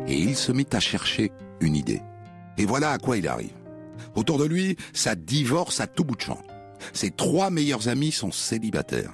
Et 0.08 0.18
il 0.18 0.36
se 0.36 0.52
mit 0.52 0.68
à 0.72 0.80
chercher 0.80 1.32
une 1.60 1.76
idée. 1.76 2.02
Et 2.58 2.66
voilà 2.66 2.92
à 2.92 2.98
quoi 2.98 3.18
il 3.18 3.28
arrive. 3.28 3.54
Autour 4.16 4.38
de 4.38 4.46
lui, 4.46 4.78
ça 4.94 5.16
divorce 5.16 5.80
à 5.80 5.88
tout 5.88 6.04
bout 6.04 6.16
de 6.16 6.22
champ. 6.22 6.42
Ses 6.92 7.12
trois 7.12 7.50
meilleurs 7.50 7.88
amis 7.88 8.12
sont 8.12 8.32
célibataires 8.32 9.14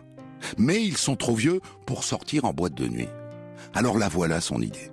mais 0.57 0.83
ils 0.83 0.97
sont 0.97 1.15
trop 1.15 1.35
vieux 1.35 1.61
pour 1.85 2.03
sortir 2.03 2.45
en 2.45 2.53
boîte 2.53 2.73
de 2.73 2.87
nuit. 2.87 3.09
Alors 3.73 3.97
la 3.97 4.09
voilà 4.09 4.41
son 4.41 4.61
idée. 4.61 4.91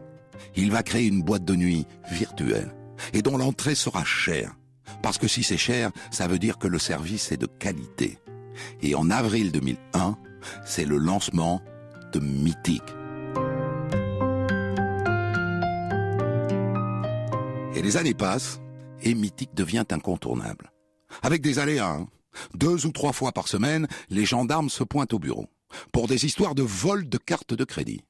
Il 0.54 0.70
va 0.70 0.82
créer 0.82 1.06
une 1.06 1.22
boîte 1.22 1.44
de 1.44 1.54
nuit 1.54 1.86
virtuelle 2.10 2.74
et 3.12 3.22
dont 3.22 3.36
l'entrée 3.36 3.74
sera 3.74 4.04
chère. 4.04 4.56
Parce 5.02 5.18
que 5.18 5.28
si 5.28 5.42
c'est 5.42 5.56
cher, 5.56 5.90
ça 6.10 6.26
veut 6.26 6.38
dire 6.38 6.58
que 6.58 6.68
le 6.68 6.78
service 6.78 7.32
est 7.32 7.36
de 7.36 7.46
qualité. 7.46 8.18
Et 8.82 8.94
en 8.94 9.10
avril 9.10 9.52
2001, 9.52 10.16
c'est 10.64 10.84
le 10.84 10.96
lancement 10.96 11.62
de 12.12 12.20
Mythique. 12.20 12.82
Et 17.74 17.82
les 17.82 17.96
années 17.96 18.14
passent 18.14 18.60
et 19.02 19.14
Mythique 19.14 19.54
devient 19.54 19.84
incontournable. 19.90 20.72
Avec 21.22 21.42
des 21.42 21.58
aléas, 21.58 21.90
hein. 21.90 22.08
Deux 22.54 22.86
ou 22.86 22.92
trois 22.92 23.12
fois 23.12 23.32
par 23.32 23.48
semaine, 23.48 23.86
les 24.10 24.24
gendarmes 24.24 24.68
se 24.68 24.84
pointent 24.84 25.14
au 25.14 25.18
bureau 25.18 25.46
pour 25.92 26.06
des 26.06 26.24
histoires 26.24 26.54
de 26.54 26.62
vol 26.62 27.08
de 27.08 27.18
cartes 27.18 27.54
de 27.54 27.64
crédit. 27.64 28.02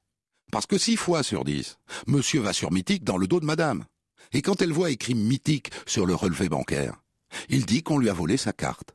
Parce 0.52 0.66
que 0.66 0.78
six 0.78 0.96
fois 0.96 1.22
sur 1.22 1.44
dix, 1.44 1.78
monsieur 2.06 2.40
va 2.40 2.52
sur 2.52 2.72
Mythique 2.72 3.04
dans 3.04 3.16
le 3.16 3.26
dos 3.26 3.40
de 3.40 3.46
madame. 3.46 3.84
Et 4.32 4.42
quand 4.42 4.62
elle 4.62 4.72
voit 4.72 4.90
écrit 4.90 5.14
Mythique 5.14 5.70
sur 5.86 6.06
le 6.06 6.14
relevé 6.14 6.48
bancaire, 6.48 7.02
il 7.48 7.66
dit 7.66 7.82
qu'on 7.82 7.98
lui 7.98 8.08
a 8.08 8.14
volé 8.14 8.36
sa 8.36 8.52
carte. 8.52 8.94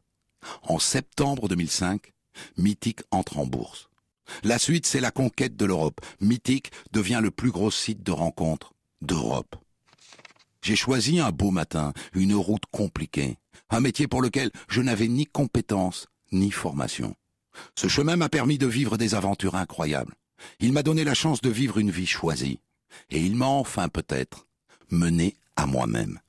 En 0.63 0.79
septembre 0.79 1.47
2005, 1.47 2.12
Mythique 2.57 3.01
entre 3.12 3.38
en 3.38 3.45
bourse. 3.45 3.89
La 4.43 4.57
suite, 4.57 4.86
c'est 4.86 5.01
la 5.01 5.12
conquête 5.12 5.55
de 5.55 5.65
l'Europe. 5.65 6.01
Mythique 6.19 6.71
devient 6.91 7.19
le 7.21 7.31
plus 7.31 7.51
gros 7.51 7.71
site 7.71 8.03
de 8.03 8.12
rencontre 8.12 8.73
d'Europe. 9.01 9.55
J'ai 10.62 10.75
choisi 10.75 11.19
un 11.19 11.31
beau 11.31 11.51
matin, 11.51 11.93
une 12.13 12.36
route 12.36 12.65
compliquée, 12.71 13.38
un 13.69 13.79
métier 13.79 14.07
pour 14.07 14.21
lequel 14.21 14.51
je 14.69 14.81
n'avais 14.81 15.07
ni 15.07 15.25
compétences 15.25 16.07
ni 16.31 16.51
formation. 16.51 17.15
Ce 17.75 17.88
chemin 17.88 18.15
m'a 18.15 18.29
permis 18.29 18.57
de 18.57 18.67
vivre 18.67 18.97
des 18.97 19.15
aventures 19.15 19.55
incroyables. 19.55 20.15
Il 20.60 20.71
m'a 20.71 20.84
donné 20.84 21.03
la 21.03 21.13
chance 21.13 21.41
de 21.41 21.49
vivre 21.49 21.77
une 21.77 21.91
vie 21.91 22.07
choisie. 22.07 22.60
Et 23.10 23.21
il 23.21 23.36
m'a 23.36 23.45
enfin 23.45 23.89
peut-être 23.89 24.47
mené 24.91 25.36
à 25.56 25.65
moi-même. 25.65 26.19